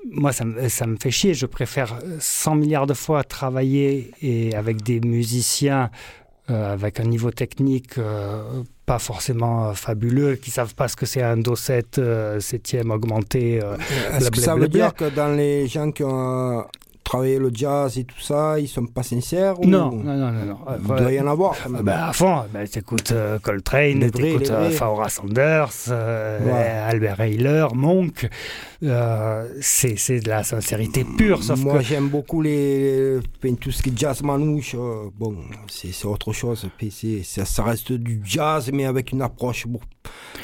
[0.10, 1.34] moi, ça me, ça me fait chier.
[1.34, 5.92] Je préfère 100 milliards de fois travailler et avec des musiciens
[6.50, 11.22] avec un niveau technique euh, pas forcément euh, fabuleux, qui savent pas ce que c'est
[11.22, 13.62] un do 7 euh, septième augmenté.
[13.62, 13.76] euh.
[14.14, 16.66] Est-ce que ça veut dire que dans les gens qui ont
[17.08, 19.66] travaillé le jazz et tout ça, ils sont pas sincères ou...
[19.66, 20.46] Non, non, non, non.
[20.46, 20.58] non.
[20.86, 24.50] Il Euh, doit y en avoir Ah bah, à fond, bah, t'écoutes euh, Coltrane, t'écoutes
[24.52, 24.70] euh.
[24.72, 26.70] Phaora Sanders, euh, Ouais.
[26.92, 28.30] Albert Ayler, Monk.
[28.84, 33.20] Euh, c'est de la sincérité pure, sauf Moi, que j'aime beaucoup les,
[33.60, 34.76] tout ce qui est jazz manouche.
[35.18, 35.36] bon,
[35.68, 36.68] c'est autre chose.
[37.46, 39.86] Ça reste du jazz, mais avec une approche beaucoup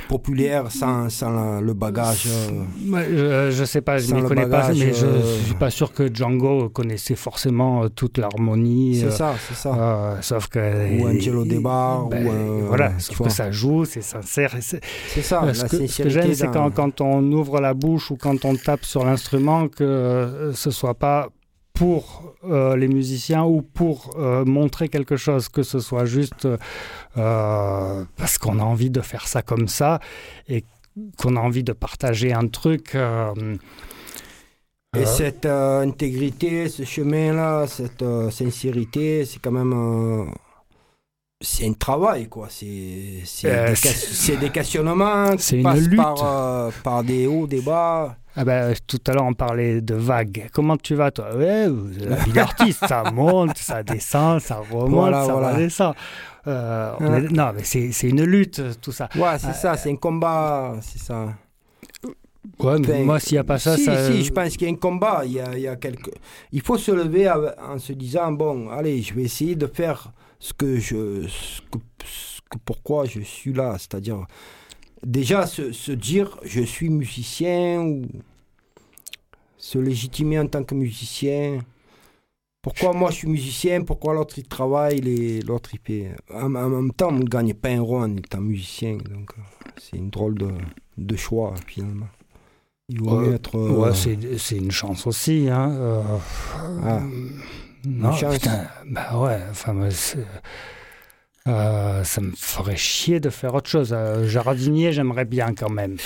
[0.08, 2.28] populaire, sans, sans le bagage.
[2.28, 2.91] euh.
[2.91, 5.69] Ouais, je, je sais pas, je ne connais pas, mais je, euh, je suis pas
[5.69, 8.97] sûr que Django connaissait forcément euh, toute l'harmonie.
[8.99, 9.73] C'est euh, ça, c'est ça.
[9.76, 10.60] euh, sauf que
[10.99, 14.54] Ou Angelo Debar, ben, ou, euh, voilà, sauf que ça joue, c'est sincère.
[14.62, 14.82] c'est-
[15.21, 18.17] ça, Euh, ce, que, ce que j'aime, c'est quand, quand on ouvre la bouche ou
[18.17, 21.30] quand on tape sur l'instrument, que euh, ce soit pas
[21.73, 26.47] pour euh, les musiciens ou pour euh, montrer quelque chose, que ce soit juste
[27.17, 29.99] euh, parce qu'on a envie de faire ça comme ça
[30.47, 30.63] et
[31.17, 32.95] qu'on a envie de partager un truc.
[34.95, 40.31] Et cette intégrité, ce chemin-là, cette sincérité, c'est quand même.
[41.41, 42.47] c'est un travail, quoi.
[42.51, 45.97] C'est c'est Euh, des, questionnements c'est une passent lutte.
[45.97, 48.17] Par, euh, par des hauts, des bas.
[48.36, 50.50] Ah ben, tout à l'heure, on parlait de vagues.
[50.54, 51.36] Comment tu vas, toi?
[51.36, 51.67] Ouais,
[52.00, 55.54] la vie d'artiste, ça monte, ça descend, ça remonte, Voilà, ça voilà.
[55.54, 55.93] redescend.
[56.48, 57.24] Euh, on Ouais.
[57.26, 59.08] est- Non, mais c'est une lutte, tout ça.
[59.15, 61.28] Ouais, c'est Euh, ça, c'est un combat, c'est ça.
[62.60, 64.12] Ouais, mais Enfin, moi, s'il n'y a pas ça, si, ça...
[64.12, 65.22] si, je pense qu'il y a un combat.
[65.26, 66.12] Il, y a, il, y a quelque...
[66.52, 70.54] il faut se lever en se disant bon, allez, je vais essayer de faire ce
[70.54, 71.26] que je.
[71.28, 73.76] ce que- ce que- pourquoi je suis là.
[73.80, 74.26] C'est-à-dire,
[75.06, 78.04] déjà se, se dire je suis musicien ou
[79.58, 81.60] se légitimer en tant que musicien.
[82.62, 86.16] Pourquoi moi je suis musicien Pourquoi l'autre il travaille les- L'autre il paie.
[86.34, 88.96] En, en même temps, on ne gagne pas un rond en étant musicien.
[88.98, 89.42] Donc euh,
[89.78, 90.52] c'est une drôle de,
[90.98, 92.08] de choix finalement.
[92.89, 93.58] Il vaut Ouais, mieux être.
[93.58, 95.48] euh, Ouais, c'est c'est une chance aussi.
[95.50, 95.72] Hein.
[95.72, 96.02] euh,
[96.84, 97.02] Ah.
[97.86, 98.34] non, Une chance.
[98.36, 99.74] putain, bah ouais, enfin,
[101.47, 103.93] euh, ça me ferait chier de faire autre chose.
[103.93, 105.97] Euh, jardinier, j'aimerais bien quand même.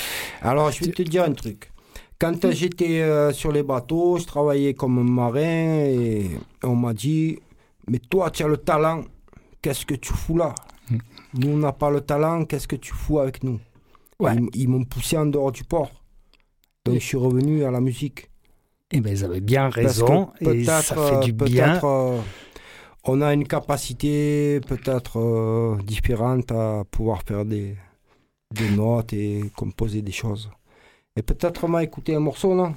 [0.42, 1.72] Alors, je vais te dire un truc.
[2.20, 6.32] Quand j'étais euh, sur les bateaux, je travaillais comme marin et
[6.64, 7.38] on m'a dit
[7.88, 9.04] Mais toi, tu as le talent,
[9.62, 10.56] qu'est-ce que tu fous là?
[10.90, 10.98] Hmm.
[11.36, 13.60] Nous, on n'a pas le talent, qu'est-ce que tu fous avec nous?
[14.20, 14.36] Ouais.
[14.56, 15.92] Ils, m'ont poussé en dehors du port.
[16.86, 18.32] Donc, je suis revenu à la musique.
[18.92, 21.80] Eh ben, ils avaient bien Parce que raison et ça fait du bien.
[23.10, 27.76] On a une capacité peut-être euh, différente à pouvoir faire des,
[28.54, 30.50] des notes et composer des choses.
[31.16, 32.74] Et peut-être on m'a écouté un morceau, non?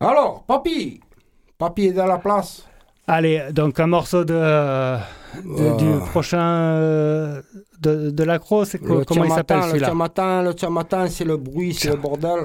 [0.00, 1.00] Alors, papy
[1.56, 2.66] Papy est dans la place.
[3.06, 4.98] Allez, donc un morceau de, de-
[5.58, 7.42] Euh, du prochain euh,
[7.80, 11.88] de, de l'accro, c'est comment il s'appelle Le Tchamatan, le Tchamatan, c'est le bruit, c'est
[11.90, 12.40] le bordel.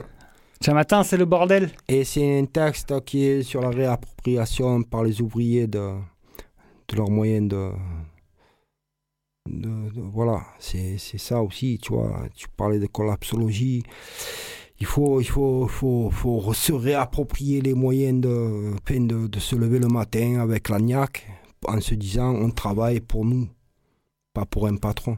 [0.62, 1.72] Ce matin, c'est le bordel.
[1.88, 5.93] Et c'est un texte qui est sur la réappropriation par les ouvriers de,
[6.89, 7.72] de leurs moyens de,
[9.50, 12.28] de- voilà, c'est ça aussi, tu vois.
[12.36, 13.84] Tu parlais de collapsologie.
[14.80, 19.80] Il faut, il faut, faut, faut se réapproprier les moyens de, de, de se lever
[19.80, 21.28] le matin avec l'agnac
[21.68, 23.49] en se disant on travaille pour nous,
[24.34, 25.18] pas pour un patron.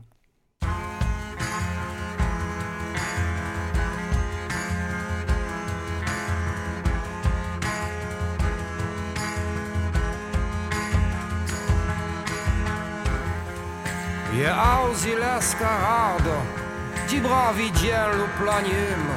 [14.34, 16.60] E auzi l'escarado
[17.06, 17.70] Ti bravi
[18.16, 19.10] lo plagnim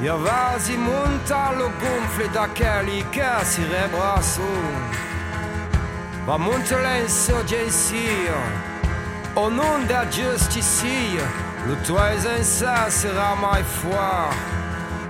[0.00, 3.66] E vasi monta lo gonfle daquele che si
[6.26, 8.34] Va monte l'insurgencia
[9.34, 11.26] Au nom da justicia
[11.66, 14.36] Le toisen ça sera mai foire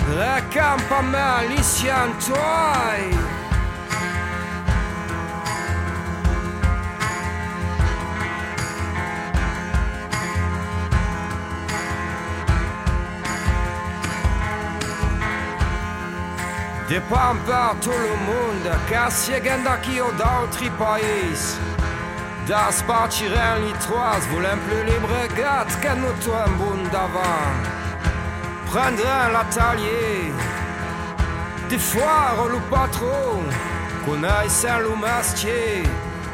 [0.07, 3.32] Recampa malician toi
[16.93, 21.57] Depende per tutto il mondo che si è daqui ou d'autres pays.
[22.47, 27.55] Das partiren les trois, volem plus libre gat que nous toi un bon d'avant.
[28.67, 30.35] Prendre un l'atelier,
[31.71, 33.41] des foires le patron,
[34.49, 35.85] saint le mastier,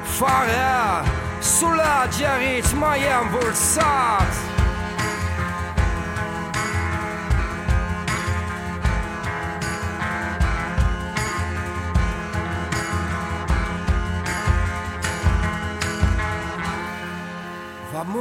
[0.03, 1.05] fara,
[1.41, 4.58] sous la diarite, moyen volsat.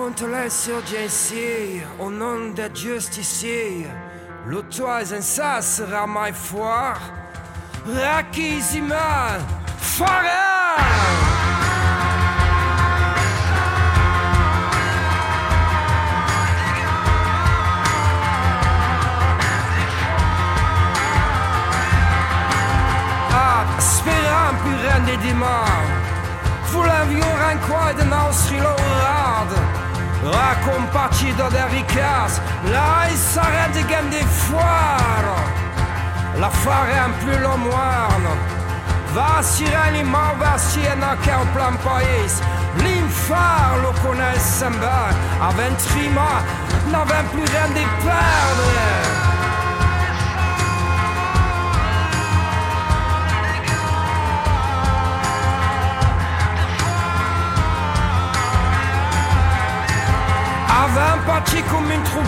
[0.08, 3.88] Monter sur ici, au nom de justicier.
[4.46, 6.94] Le toit en ça sera ma foi.
[7.86, 9.38] Rakizima,
[9.78, 10.78] fara!
[23.30, 26.06] Ah, speram più rende di mare.
[26.72, 28.58] Volevo rancoare de nostri
[30.28, 30.58] lorad.
[30.58, 35.36] Raccompagnato da ricas, la sarà di grande fuaro.
[36.36, 38.56] La fare un più lo muono.
[39.14, 42.44] Va sireni ma va siena che un plan paese.
[42.76, 45.16] L'infar lo conosce bene.
[45.40, 46.44] Aventrima,
[46.92, 49.47] n'avem più rien di perdere.
[61.26, 62.26] Parti comme une troupe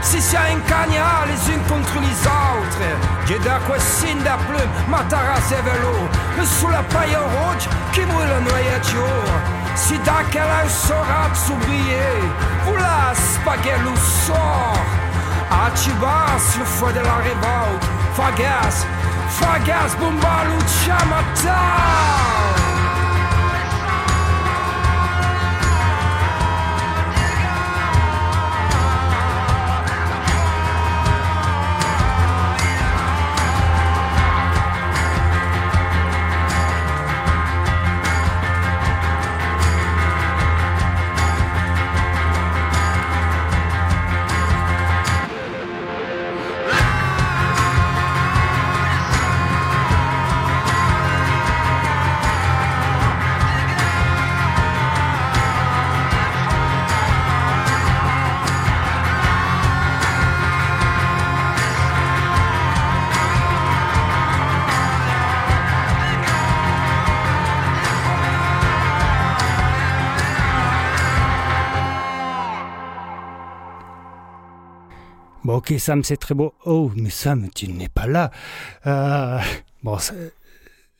[0.00, 2.86] Si un cagnard les unes contre les autres.
[3.26, 6.08] J'ai d'acqua signe de plume, ma tarasse et vélo
[6.44, 9.34] Sous la paille rouge qui brûle le noyauture
[9.74, 12.14] Si d'aquel un saura s'oublier
[12.64, 13.96] Vous la spaghetti ou
[14.26, 14.78] sort.
[15.50, 17.84] Achibas, le feu de la révolte.
[18.14, 18.86] Fagas,
[19.28, 21.60] Fagas, Bumbalu, Chamata
[22.44, 22.53] Bon,
[75.64, 76.52] ok, Sam, c'est très beau.
[76.66, 78.30] Oh, mais Sam, tu n'es pas là.
[78.86, 79.38] Euh,
[79.82, 79.96] bon,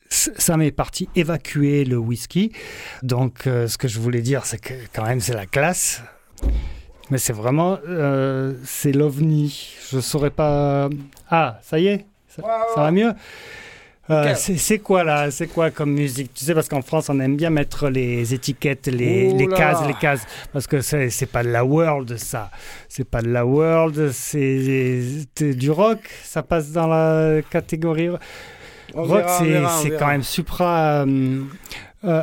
[0.08, 2.50] Sam est parti évacuer le whisky.
[3.02, 6.02] Donc, euh, ce que je voulais dire, c'est que quand même, c'est la classe.
[7.10, 9.74] Mais c'est vraiment, euh, c'est l'ovni.
[9.90, 10.88] Je saurais pas.
[11.30, 12.42] Ah, ça y est, ça
[12.74, 13.12] va mieux.
[14.10, 16.34] Euh, c'est quoi là C'est quoi comme musique?
[16.34, 20.26] Tu sais parce qu'en France on aime bien mettre les étiquettes, les, cases, les cases,
[20.52, 22.50] parce que c'est pas de la world ça,
[22.88, 28.10] c'est pas de la world, c'est du rock, ça passe dans la catégorie
[28.94, 29.24] On rock,
[29.82, 31.40] c'est quand même supra euh,
[32.04, 32.22] euh,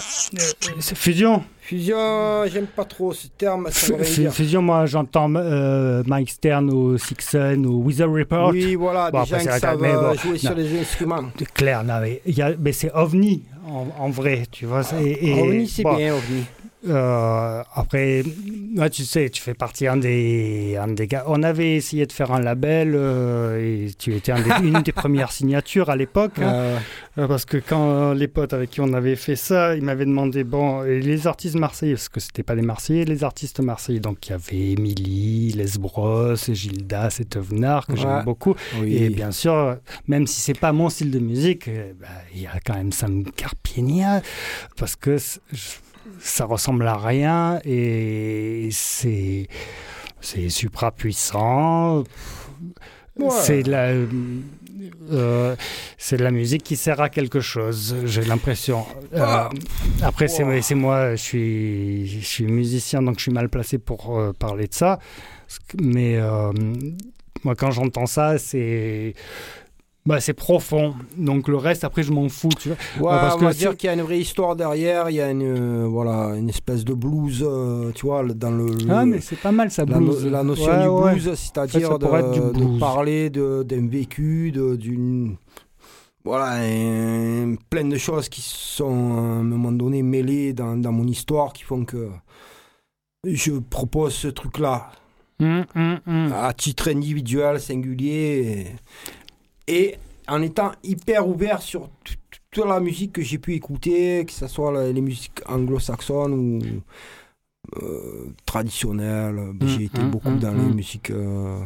[0.93, 1.43] fusion.
[1.71, 4.33] Fusion, j'aime pas trop ce terme, ça dire.
[4.33, 8.49] fusion, moi j'entends euh, Mike Stern ou Sixon ou Weather Report.
[8.51, 11.23] Oui, voilà, Bon, des gens qui savent bon, euh, jouer sur les instruments.
[11.53, 14.83] Claire, non, mais, il y a- mais c'est OVNI en, en vrai, tu vois.
[14.83, 16.43] c'est- et- OVNI, c'est bon, bien, OVNI.
[16.87, 18.23] Euh, après,
[18.91, 21.23] tu sais, tu fais partie un des, un des gars.
[21.27, 24.91] On avait essayé de faire un label euh, et tu étais un des- une des
[24.91, 26.39] premières signatures à l'époque.
[26.39, 26.79] hein.
[27.17, 30.43] Euh, Parce que quand les potes avec qui on avait fait ça, ils m'avaient demandé,
[30.43, 34.27] bon, et les artistes marseillais, parce que c'était pas les marseillais, les artistes marseillais, donc
[34.27, 37.99] il y avait Émilie, Les Bros, Gildas et Tevenard, que Ouais.
[37.99, 38.55] j'aime beaucoup.
[38.79, 38.95] oui.
[38.95, 39.77] Et bien sûr,
[40.07, 41.69] même si c'est pas mon style de musique,
[41.99, 44.21] bah, il y a quand même Sam Carpienia,
[44.77, 45.37] parce que je-
[46.19, 49.47] ça ressemble à rien et c'est
[50.19, 52.03] c'est supra puissant.
[53.19, 53.29] Ouais.
[53.29, 53.93] C'est de la
[55.11, 55.55] euh,
[55.97, 58.85] c'est de la musique qui sert à quelque chose, j'ai l'impression.
[59.13, 59.49] Euh,
[60.01, 60.61] après, c'est Wow.
[60.61, 64.67] c'est moi, je suis, je suis musicien, donc je suis mal placé pour euh, parler
[64.67, 64.99] de ça.
[65.81, 66.19] Mais
[67.43, 69.13] moi, quand j'entends ça, c'est
[70.05, 70.95] Bah, c'est profond.
[71.15, 72.49] Donc le reste, après, je m'en fous.
[72.59, 72.77] Tu vois.
[73.13, 75.21] Ouais, parce on que va dire qu'il y a une vraie histoire derrière, il y
[75.21, 79.21] a une, euh, voilà, une espèce de blues, euh, tu vois, dans le, Ah, mais
[79.21, 80.25] c'est pas mal ça, la, blues.
[80.25, 81.11] la notion Ouais, du ouais.
[81.13, 85.35] blues, c'est-à-dire être du de, parler d'un vécu, d'une...
[86.23, 91.05] Voilà, un- plein de choses qui sont à un moment donné mêlées dans, dans mon
[91.07, 92.09] histoire qui font que
[93.23, 94.89] je propose ce truc-là
[95.39, 96.31] Hum, hum, hum.
[96.33, 98.67] à titre individuel, singulier, et,
[99.67, 99.95] et
[100.27, 102.13] en étant hyper ouvert sur tout-
[102.51, 106.59] toute la musique que j'ai pu écouter, que ce soit la- les musiques anglo-saxonnes ou
[107.81, 109.53] euh, traditionnelles.
[109.67, 111.59] j'ai été hum, beaucoup hum, dans les musiques, euh,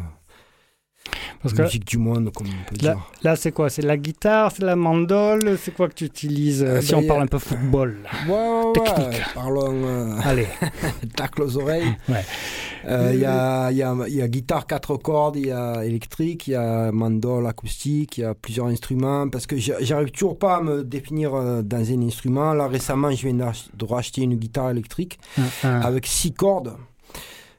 [1.41, 3.12] Parce que musiques du monde, comme on peut là, dire.
[3.22, 3.70] là, c'est quoi?
[3.70, 6.99] C'est la guitare, c'est la mandole C'est quoi que tu utilises euh, Euh, Si on
[7.03, 7.97] a- parle un peu football.
[8.28, 9.08] Ouais, ouais, Technique.
[9.12, 10.47] ouais, parlons euh, Allez.
[11.16, 11.95] tacle aux oreilles.
[12.10, 12.24] Ouais.
[12.88, 16.47] Euh, Il y, a, y, a, y a guitare quatre cordes, il y a électrique,
[16.47, 19.30] il y a mandole acoustique, il y a plusieurs instruments.
[19.30, 21.32] Parce que j'a- j'arrive toujours pas à me définir
[21.64, 22.53] dans un instrument.
[22.53, 26.74] Là récemment, je viens de racheter une guitare électrique Un- un- avec six cordes.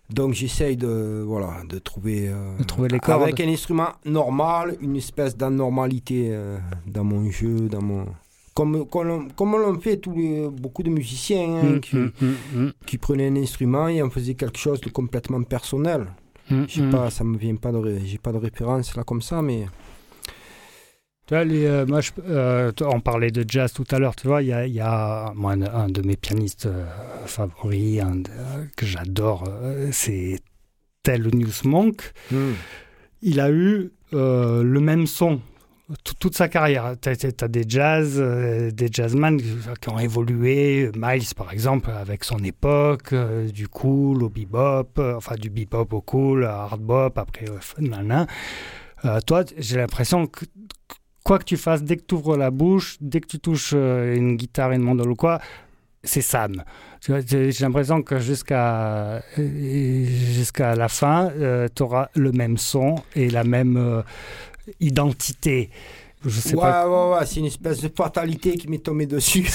[0.08, 3.22] Donc j'essaye de, voilà, de trouver, euh, De trouver les cordes.
[3.24, 8.06] avec un instrument normal, une espèce d'anormalité euh, dans mon jeu, dans mon...
[8.54, 11.96] Comme, comme, on- comme on le fait tous les, beaucoup de musiciens hein, Hum, qui,
[11.96, 12.12] hum,
[12.54, 16.06] hum, qui prenaient un instrument et en faisaient quelque chose de complètement personnel.
[16.48, 19.42] Je sais pas, ça me vient pas de, j'ai pas de référence là comme ça,
[19.42, 19.66] mais
[21.26, 24.28] Tu vois, les, euh, moi, je- euh, on parlait de jazz tout à l'heure, tu
[24.28, 26.84] vois, il y a, il y a moi, un, un de mes pianistes euh,
[27.26, 28.22] favoris, un
[28.76, 29.42] que j'adore,
[29.90, 30.38] c'est
[31.02, 32.12] Thelonious Monk.
[33.22, 35.40] Il a eu le même son
[36.04, 36.94] tout- toute sa carrière.
[37.00, 38.20] Tu as, des jazz,
[38.72, 39.40] des jazzmen
[39.80, 40.90] qui ont évolué.
[40.96, 43.14] Miles, par exemple, avec son époque,
[43.52, 47.46] du cool au bebop, enfin du bebop au cool, hard bop, après
[47.80, 48.26] nanan.
[49.04, 50.44] Euh, toi, j'ai l'impression que
[51.26, 54.14] quoi que tu fasses, dès que tu ouvres la bouche, dès que tu touches euh,
[54.14, 55.40] une guitare, une mandole ou quoi,
[56.04, 56.62] c'est Sam.
[57.04, 61.32] J'ai l'impression que jusqu'à euh, jusqu'à la fin,
[61.74, 64.02] tu auras le même son et la même euh,
[64.78, 65.70] identité.
[66.24, 66.88] Je sais ouais, pas.
[66.88, 69.46] ouais, ouais, c'est une espèce de fatalité qui m'est tombée dessus.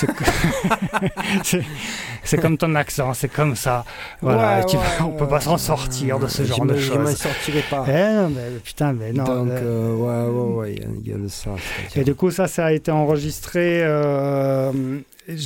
[2.24, 3.84] C'est- comme ton accent, c'est comme ça.
[4.22, 7.18] Voilà, tu- on peut pas s'en sortir de ce genre de Je m'en choses.
[7.18, 7.84] sortirai pas.
[7.88, 9.24] Eh non, mais putain, mais non.
[9.24, 11.52] Donc, euh, euh, ouais, ouais, ouais, il y a- il y, a de ça.
[11.96, 13.82] Et du coup, ça, ça a été enregistré.
[13.84, 14.72] euh,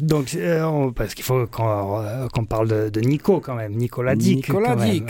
[0.02, 4.48] donc, euh, on- parce qu'il faut qu'on parle de, de Nico quand même, Nicolas Dick.
[4.50, 4.76] Nicolas.
[4.76, 5.04] Dick,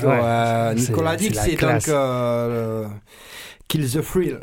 [0.78, 2.86] Nicolas Dick, c'est donc le
[3.68, 4.39] Kill the Thrill.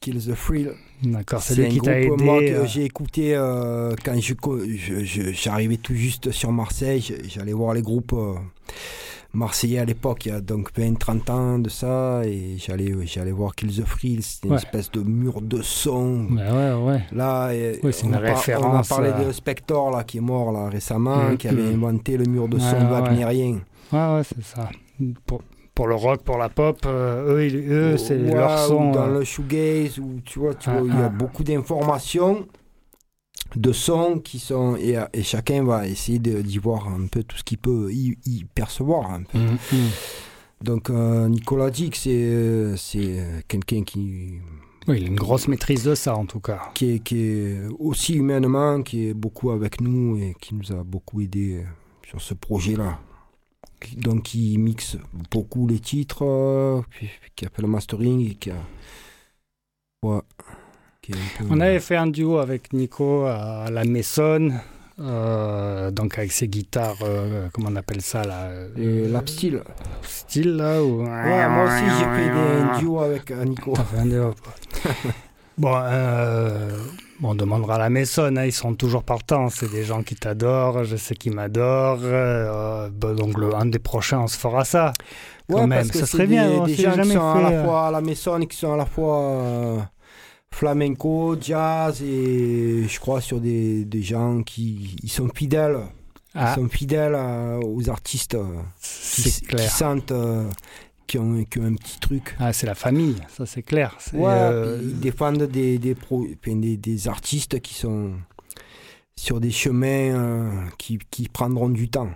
[0.00, 0.72] Kill the Thrill.
[1.02, 2.10] D'accord, c'est lui qui t'a aidé.
[2.24, 6.52] moi, que euh, j'ai écouté euh, quand je, co- je- je- j'arrivais tout juste sur
[6.52, 7.04] Marseille.
[7.28, 8.34] J'allais voir les groupes euh,
[9.34, 12.22] marseillais à l'époque, il y a donc 20-30 ans de ça.
[12.24, 14.22] Et j'allais, j'allais voir Kill the Thrill.
[14.22, 14.58] C'était une Ouais.
[14.60, 16.28] espèce de mur de son.
[16.30, 17.02] Ouais, ouais, ouais.
[17.12, 20.04] Là, et Oui, c'est on, une a par- on a référence, parlé de Spector là,
[20.04, 21.36] qui est mort là, récemment, Mhm.
[21.36, 23.58] qui avait inventé le mur de son wagnérien.
[23.92, 24.70] Ouais, ouais, c'est ça.
[25.26, 25.42] Pour,
[25.76, 28.90] pour le rock, pour la pop, euh, eux, eux c'est Ouais, leur ou son.
[28.90, 31.08] dans euh, le shoegaze, où tu vois, tu Ah, vois, il y a ah.
[31.10, 32.46] beaucoup d'informations,
[33.54, 34.76] de sons qui sont.
[34.76, 38.44] Et, et chacun va essayer d'y voir un peu tout ce qu'il peut y, y
[38.44, 39.10] percevoir.
[39.12, 39.38] un peu.
[39.38, 39.78] hum, hum.
[40.62, 44.40] Donc, euh, Nicolas Dick, c'est c'est quelqu'un qui,
[44.88, 46.70] Oui, il a une grosse maîtrise de ça, en tout cas.
[46.74, 50.82] qui, est, qui est aussi humainement, qui est beaucoup avec nous et qui nous a
[50.82, 51.62] beaucoup aidé
[52.08, 52.98] sur ce projet-là.
[53.80, 54.96] Qui- Donc, il mixe
[55.30, 58.54] beaucoup les titres, euh, puis- qui a fait le mastering et qui a.
[60.02, 60.20] Ouais.
[61.02, 64.50] qui peu- On avait fait un duo avec Nico à la Maison,
[64.98, 69.62] euh, donc avec ses guitares, euh, comment on appelle ça là euh, lap style.
[70.56, 71.02] Là ou...
[71.02, 73.74] Ouais, moi aussi j'ai fait des, un duo avec euh, Nico.
[75.58, 76.76] Bon, euh,
[77.22, 80.84] on demandera à la Maison, hein, ils sont toujours partants, c'est des gens qui t'adorent,
[80.84, 84.92] je sais qu'ils m'adorent, euh, bah, donc le, un des prochains on se fera ça.
[85.48, 87.20] Quand Ouais, même, parce que ça serait bien, Des, on des gens qui jamais sont
[87.30, 89.78] à la euh, fois à la maison et qui sont à la fois euh,
[90.52, 95.78] flamenco, jazz et je crois sur des, des gens qui ils sont fidèles.
[96.34, 98.44] Ah, Ils sont fidèles euh, aux artistes euh,
[98.82, 99.70] qui, qui clair.
[99.70, 100.44] sentent euh,
[101.06, 102.36] qui, ont, qui ont un petit truc.
[102.38, 103.96] Ah, c'est la famille, ça c'est clair.
[104.12, 108.12] Ouais, euh, ils défendent des, des, pro- des, des artistes qui sont
[109.18, 112.10] sur des chemins euh, qui, qui prendront du temps.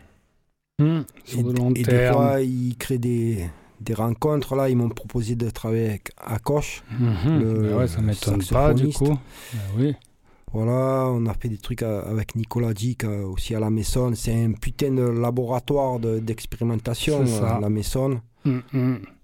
[0.78, 3.46] sur Et, le long et des fois, ils créent des,
[3.80, 4.54] des rencontres.
[4.56, 6.82] Là, ils m'ont proposé de travailler avec Akosh.
[6.98, 7.38] Mhm.
[7.40, 9.06] le Bah ouais, ça m'étonne pas du coup.
[9.52, 9.94] Bah oui.
[10.52, 14.12] Voilà, on a fait des trucs à- avec Nicolas Dick euh, aussi à la Maison.
[14.16, 18.20] C'est un putain de laboratoire de- d'expérimentation, euh, la Maison.
[18.44, 19.19] 嗯嗯。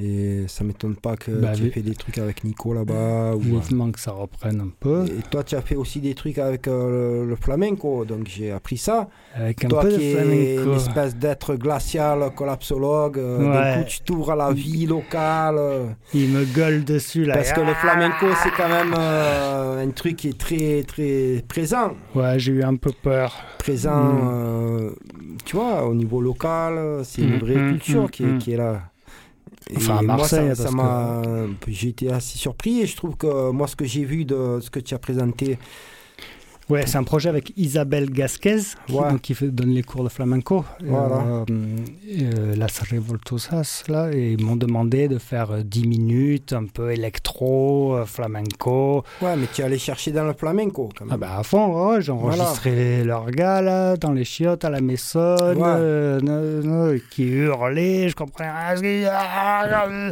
[0.00, 2.92] Et ça m'étonne pas que Bah, tu aies fait des trucs avec Nico là-bas.
[2.94, 6.38] euh, Vivement que ça reprenne un peu, Et toi, tu as fait aussi des trucs
[6.38, 9.08] avec euh, le, le flamenco, donc j'ai appris ça.
[9.36, 13.82] avec un toi peu de qui es une espèce d'être glacial, collapsologue, euh, d'un Ouais.
[13.84, 15.56] coup tu t'ouvres à la vie locale.
[15.58, 17.34] euh, Il me gueule dessus là.
[17.34, 21.94] parce que le flamenco, c'est quand même euh, un truc qui est très, très présent.
[22.16, 23.32] Ouais, j'ai eu un peu peur.
[23.58, 24.90] Présent, Mm.
[25.44, 28.82] tu vois, au niveau local, c'est une Mm, vraie mm, culture mm, qui est là.
[29.76, 31.22] Enfin, à moi, Marseille, ça- ça m'a-
[31.68, 34.68] j'ai été assez surpris et je trouve que moi, ce que j'ai vu de ce
[34.70, 35.58] que tu as présenté,
[36.70, 39.10] Ouais, c'est un projet avec Isabelle Gasquez, qui, Ouais.
[39.10, 40.64] donc, qui fait, donne les cours de flamenco.
[40.82, 41.16] Voilà.
[41.16, 46.64] Euh, euh, Las Revoltosas, là, et ils m'ont demandé de faire euh, 10 minutes, un
[46.64, 49.04] peu électro, euh, flamenco.
[49.20, 51.12] ouais, mais tu es allé chercher dans le flamenco quand même.
[51.14, 54.80] Ah bah à fond, ouais, j'ai enregistré leur gars là, dans les chiottes à la
[54.80, 55.64] Maissonne, Ouais.
[55.66, 60.10] euh, qui hurlaient, je comprenais rien.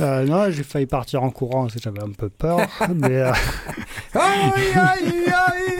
[0.00, 2.58] euh, non, j'ai failli partir en courant, parce que j'avais un peu peur.
[2.94, 3.22] mais,
[4.16, 5.76] euh.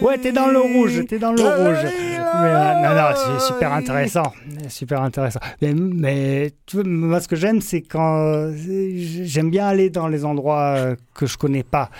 [0.00, 1.84] Ouais, t'es dans le rouge, t'es dans le rouge.
[1.84, 4.32] Mais, euh, non, non, c'est super intéressant,
[4.68, 5.40] super intéressant.
[5.60, 10.24] Mais, mais tu vois, moi, ce que j'aime, c'est quand j'aime bien aller dans les
[10.24, 11.90] endroits euh, que je connais pas.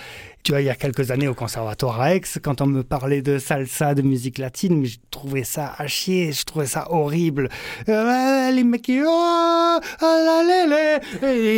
[0.49, 3.20] Tu vois, il y a quelques années au conservatoire à Aix, quand on me parlait
[3.20, 7.51] de salsa, de musique latine, mais je trouvais ça à chier, je trouvais ça horrible.
[7.90, 8.99] Euh, les mecs qui...
[9.07, 10.99] Oh, ah,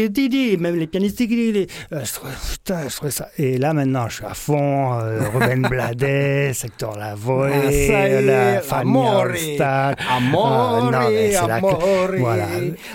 [0.08, 1.66] Didi, même les pianistes, euh,
[2.02, 3.28] je, trouvais, putain, je trouvais ça...
[3.38, 9.20] Et là, maintenant, je suis à fond, euh, Ruben Blades, Sector Lavoie, Ah, la amore.
[9.20, 9.94] Allstar.
[10.16, 11.80] Amore, Ah, non, mais c'est la- amore.
[12.18, 12.46] voilà.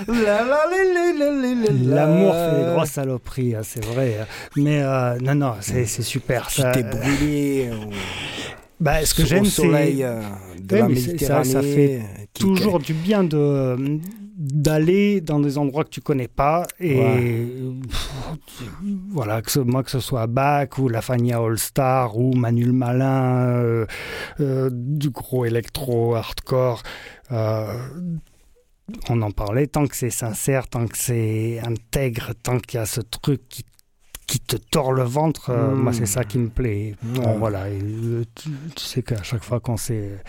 [0.09, 0.59] La, la, la,
[0.93, 1.95] la, la, la, la.
[1.95, 4.17] L'amour fait des grosses saloperies, hein, c'est vrai.
[4.21, 4.25] hein.
[4.57, 6.47] Mais euh, non, non, c'est c'est super.
[6.47, 6.71] Tu ça.
[6.71, 7.89] t'es brûlé au,
[8.79, 9.63] Bah, ce que j'aime, c'est
[10.03, 10.21] euh,
[10.61, 12.01] de Oui, la ça- ça fait
[12.33, 13.99] toujours du bien de
[14.38, 17.47] d'aller dans des endroits que tu connais pas et Ouais.
[17.89, 18.09] pff,
[19.11, 22.73] voilà que ce, moi que ce soit Bach ou la Fania All Star ou Manuel
[22.73, 23.86] Malin euh,
[24.41, 26.83] euh, du gros électro hardcore
[27.31, 27.65] euh,
[29.09, 32.86] on en parlait tant que c'est sincère tant que c'est intègre tant qu'il y a
[32.86, 33.63] ce truc qui
[34.28, 36.95] qui te tord le ventre, euh, moi c'est ça qui me plaît.
[37.03, 40.19] Bon, voilà, et, euh, tu, tu sais qu'à chaque fois qu'on s'est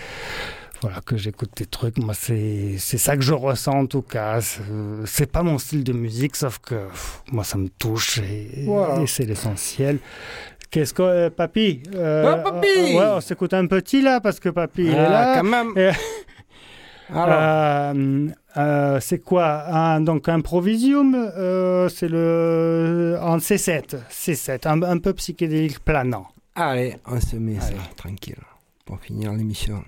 [0.83, 1.97] voilà, que j'écoute tes trucs.
[1.99, 4.43] Moi, c'est ça que je ressens en tout cas.
[4.43, 4.61] C'est-
[5.07, 8.67] C'est pas mon style de musique, sauf que pff, moi, ça me touche et,
[9.07, 9.99] c'est l'essentiel.
[10.71, 14.51] Qu'est-ce que, euh, papy euh, papy euh, Ouais, on s'écoute un petit là, parce que
[14.51, 15.35] papy, il est Ah, là.
[15.39, 15.73] quand même.
[15.77, 15.93] Et-
[17.11, 23.17] Alors, Euh, euh, c'est quoi un, Donc, Improvisium, euh, c'est le.
[23.21, 23.97] En C7.
[24.11, 26.27] C7, un, un peu psychédélique planant.
[26.55, 27.77] allez, on se met Allez.
[27.77, 28.37] ça tranquille
[28.85, 29.83] pour finir l'émission.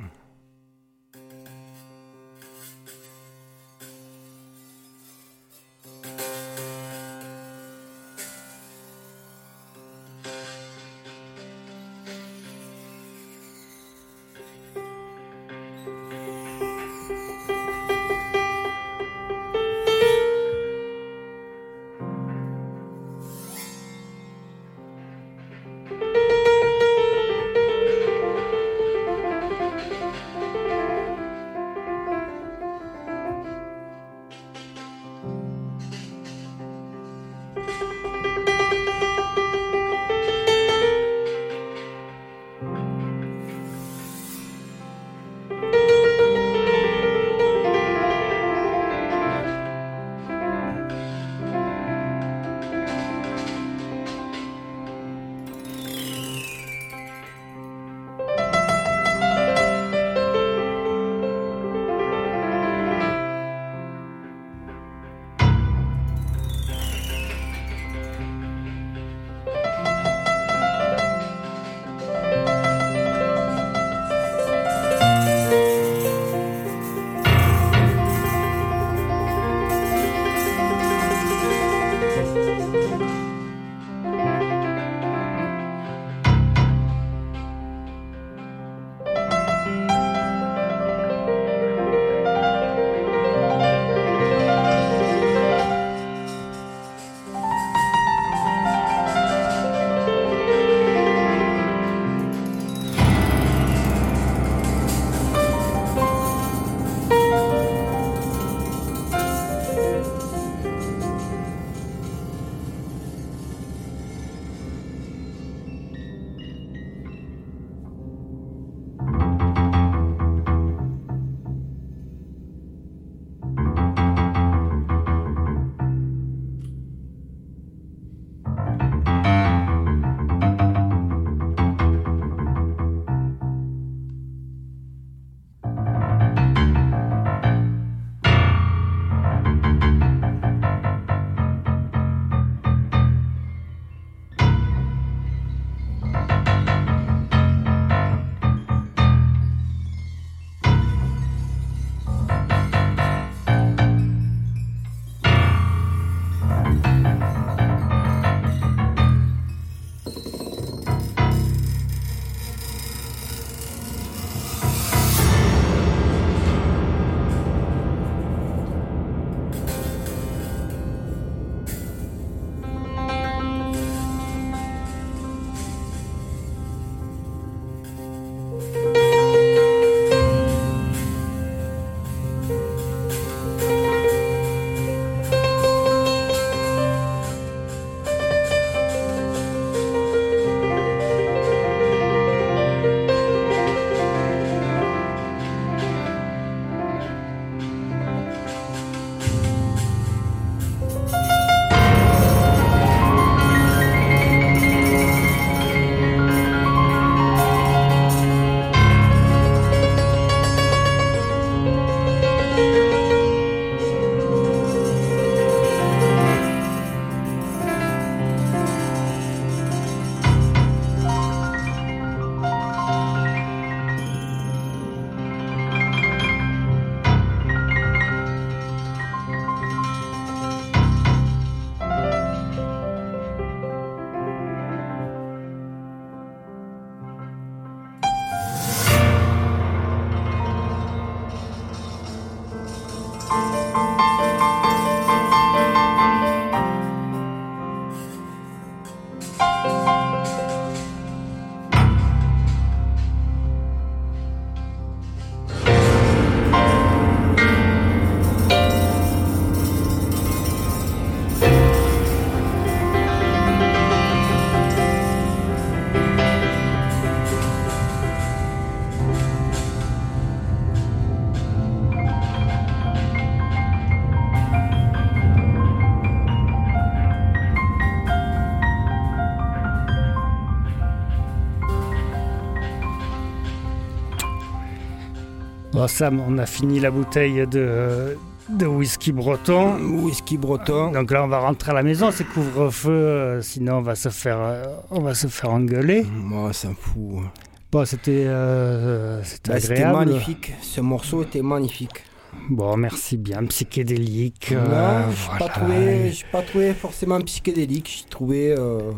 [285.78, 288.16] Bon, Sam, on a fini la bouteille de,
[288.48, 289.76] de whisky breton.
[290.02, 290.90] Whisky breton.
[290.90, 292.10] Donc là, on va rentrer à la maison.
[292.10, 296.02] C'est couvre-feu, euh, sinon on va se faire, euh, on va se faire engueuler.
[296.02, 297.22] Moi, ça me fout.
[297.70, 299.98] Bon, c'était euh, c'était Bah, C'était agréable.
[300.10, 300.52] magnifique.
[300.62, 302.02] Ce morceau était magnifique.
[302.50, 303.44] Bon, merci bien.
[303.46, 304.50] Psychédélique.
[304.50, 304.56] euh,
[305.04, 305.38] non, je voilà.
[305.38, 308.00] pas trouvé, j'ai pas trouvé forcément psychédélique.
[308.02, 308.90] J'ai trouvé, euh,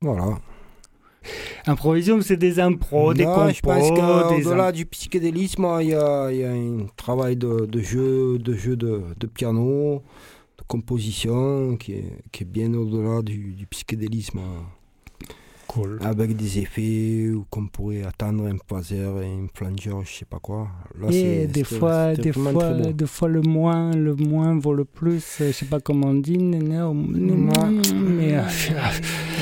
[0.00, 0.38] voilà.
[1.66, 4.00] Improvisum, c'est des impros, des Non, je pense compos,
[4.42, 8.54] qu'au-delà du psychédélisme, il y a, il y a un travail de, de jeu, de
[8.54, 10.02] jeu de, de piano,
[10.58, 14.40] de composition qui est, qui est bien au-delà du, du psychédélisme,
[15.72, 15.98] cool.
[16.02, 20.38] avec des effets ou qu'on pourrait attendre un phaser et un flanger, je sais pas
[20.40, 20.68] quoi.
[21.00, 24.84] Là, Et c'est- des fois, des fois, des fois le moins, le moins vaut le
[24.84, 25.24] plus.
[25.40, 28.42] euh, Je sais pas comment on dit, non, mais euh,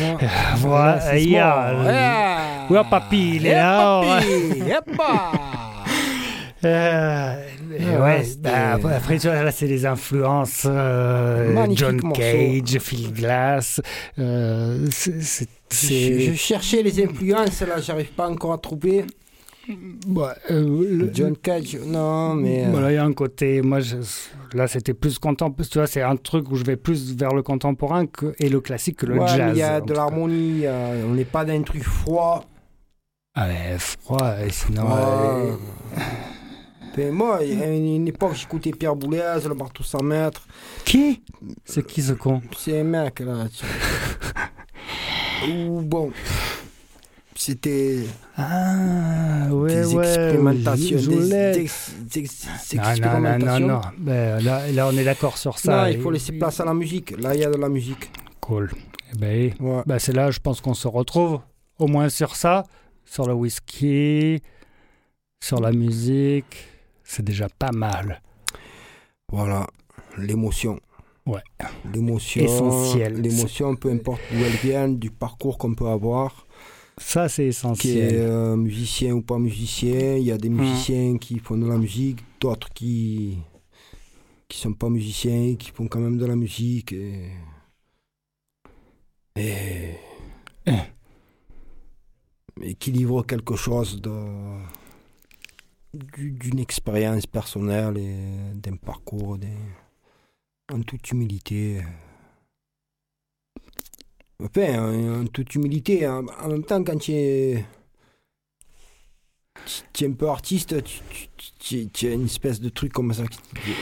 [0.00, 0.28] Ouais.
[0.58, 2.66] voilà, c'est il y a-.
[2.70, 4.20] Ouais, papy, il est là.
[6.64, 7.34] Euh,
[7.78, 10.66] Ouais, ouais, bah, après, tu vois, là, c'est les influences.
[10.66, 12.20] euh, John morceau.
[12.20, 13.80] Cage, Phil Glass.
[14.18, 19.04] euh, c'est- Je, cherchais les influences, là, j'arrive pas encore à trouver.
[20.08, 22.64] Ouais, euh, John Cage, non, mais.
[22.64, 23.96] euh, Voilà, il y a un côté, moi, je-
[24.54, 25.68] là, c'était plus contemporain.
[25.70, 28.60] Tu vois, c'est un truc où je vais plus vers le contemporain que, et le
[28.62, 29.52] classique que le ouais, jazz.
[29.54, 30.64] il y a de l'harmonie,
[31.06, 32.44] on n'est pas dans un truc froid.
[33.34, 34.82] Ah, mais froid, sinon.
[34.84, 35.52] Ouais.
[36.96, 40.46] Ben, moi, il y a une, époque, j'écoutais Pierre Boulez, le marteau 100 mètres.
[40.84, 41.22] Qui?
[41.64, 42.42] C'est qui ce con?
[42.56, 43.44] C'est un mec, là.
[45.48, 46.10] Ou bon.
[47.36, 48.00] C'était
[48.36, 50.06] Ah, ouais, des ouais.
[50.08, 50.96] expérimentations.
[50.96, 51.70] Des, des-
[52.02, 52.30] des- des
[53.00, 53.80] Non, non, non, non.
[53.96, 55.84] Ben, là, là, on est d'accord sur ça.
[55.84, 57.12] Non, il faut laisser place à la musique.
[57.20, 58.10] Là, il y a de la musique.
[58.40, 58.72] Cool.
[59.14, 59.82] Eh ben, Ouais.
[59.86, 61.38] ben, c'est là, je pense qu'on se retrouve,
[61.78, 62.64] au moins sur ça,
[63.04, 64.42] sur le whisky,
[65.40, 66.56] sur la musique.
[67.10, 68.20] C'est déjà pas mal.
[69.32, 69.66] Voilà,
[70.18, 70.78] l'émotion.
[71.24, 71.40] Ouais.
[71.94, 72.42] L'émotion.
[72.44, 73.14] Essentiel.
[73.20, 76.46] L'émotion, peu importe d'où elle vient, du parcours qu'on peut avoir,
[76.98, 78.14] Ça, c'est qui est essentiel.
[78.20, 80.16] euh, musicien ou pas musicien.
[80.16, 83.38] Il y a des musiciens qui font de la musique, d'autres qui
[84.48, 86.92] qui sont pas musiciens, qui font quand même de la musique.
[86.92, 87.30] Et,
[89.36, 89.94] et,
[92.62, 94.10] et qui livrent quelque chose de
[95.94, 99.38] d'une expérience personnelle et d'un parcours
[100.72, 101.82] en toute humilité.
[104.40, 107.64] En, toute humilité, en, même temps, quand tu es,
[110.02, 110.76] un peu artiste,
[111.58, 113.72] tu- tu as une espèce de truc comme ça qui te dit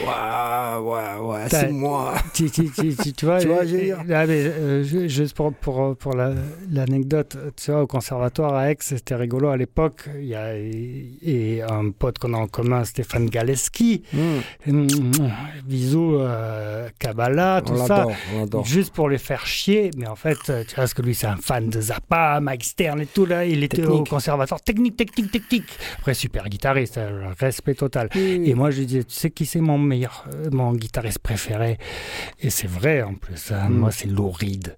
[0.80, 2.14] ouais, ouais, T'as- c'est moi.
[2.34, 3.98] tu, tu- tu- tu- tu vois, vois, dire.
[4.00, 6.34] ah, mais, euh, ju- juste pour, pour, pour la-
[6.70, 10.08] l'anecdote, tu vois, au conservatoire à Aix, c'était rigolo à l'époque.
[10.18, 14.02] Il y a et un pote qu'on a en commun, Stéphane Galeski.
[14.12, 14.86] Mmh,
[15.64, 18.06] Bisous, euh, Kabbalah, tout on ça.
[18.52, 18.62] on.
[18.64, 21.36] Juste pour les faire chier, mais en fait, tu vois, parce que lui, c'est un
[21.36, 24.08] fan de Zappa, Mike Stern et tout, là, il était au Technique.
[24.10, 24.60] conservatoire.
[24.60, 25.68] Technique, technique, technique.
[25.98, 28.08] Après, super guitariste, euh, respect total.
[28.14, 28.50] Oui, oui.
[28.50, 31.78] Et moi, je disais, tu sais qui c'est mon meilleur, euh, mon guitariste préféré?
[32.40, 33.74] Et c'est vrai, en plus, hein, Mm.
[33.78, 34.74] moi, c'est Lou Reed.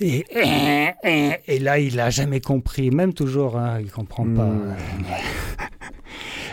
[0.00, 0.24] Et,
[1.48, 4.44] et là, il a jamais compris, même toujours, hein, il comprend pas.
[4.44, 4.74] Mm.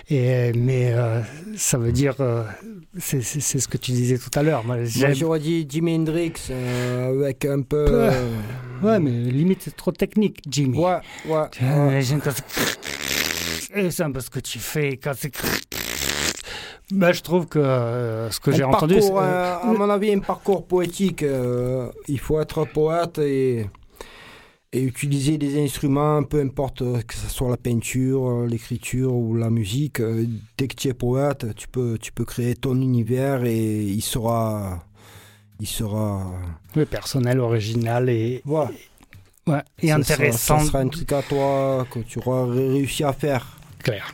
[0.10, 1.22] Et, mais euh,
[1.56, 2.44] ça veut dire, euh,
[2.98, 4.66] c'est ce que tu disais tout à l'heure.
[4.66, 4.78] Moi,
[5.14, 8.10] j'aurais dit Jimi Hendrix euh, avec un peu.
[8.84, 10.78] Ouais, mais limite, c'est trop technique, Jimmy.
[10.80, 11.46] ouais, ouais.
[11.52, 12.02] Tu vois, ouais.
[13.76, 15.32] Et c'est un peu ce que tu fais quand c'est.
[16.92, 18.96] Ben, je trouve que euh, ce que j'ai entendu.
[19.02, 21.24] euh, à mon avis, un parcours poétique.
[21.24, 23.66] euh, il faut être poète et,
[24.74, 29.50] et utiliser des instruments, peu importe euh, que ce soit la peinture, l'écriture ou la
[29.50, 30.02] musique.
[30.58, 34.84] dès que tu es poète, tu peux, tu peux créer ton univers et il sera.
[35.62, 36.30] Il sera.
[36.76, 38.72] Oui, personnel, original et, Voilà.
[39.48, 40.38] ouais, et Ça intéressant.
[40.58, 43.60] sera- ça sera un truc à toi que tu auras réussi à faire.
[43.84, 44.14] Clair.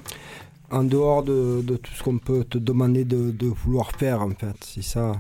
[0.69, 4.29] En dehors de, de tout ce qu'on peut te demander de, de vouloir faire, en
[4.31, 4.55] fait.
[4.61, 5.13] C'est ça.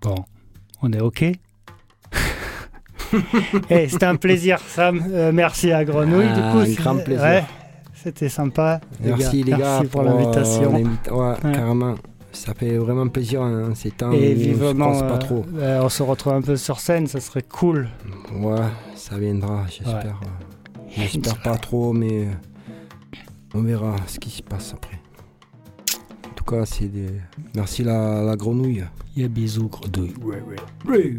[0.00, 0.14] Bon,
[0.82, 1.24] on est OK
[3.70, 5.02] Eh, C'était un plaisir, Sam.
[5.10, 6.26] Euh, merci à Grenouille.
[6.28, 7.22] Ah, du coup, un grand plaisir.
[7.24, 7.44] ouais,
[7.94, 8.80] C'était sympa.
[9.00, 10.72] Merci les gars, Merci pour, euh, l'invitation.
[10.74, 11.52] ouais, Ouais.
[11.52, 11.94] carrément.
[12.32, 15.44] Ça fait vraiment plaisir en ces temps et vivement, croise pas euh, trop.
[15.56, 17.88] euh, on se retrouve un peu sur scène, ça serait cool.
[18.34, 18.60] Ouais,
[18.94, 20.20] ça viendra, j'espère.
[20.96, 22.32] J'espère pas trop, mais euh,
[23.54, 25.00] on verra ce qui se passe après.
[26.26, 27.08] En tout cas, c'est des.
[27.54, 28.84] Merci la, la grenouille.
[29.16, 30.14] Il y a bisous, grenouille.
[30.22, 30.42] Ouais,
[30.86, 31.16] ouais.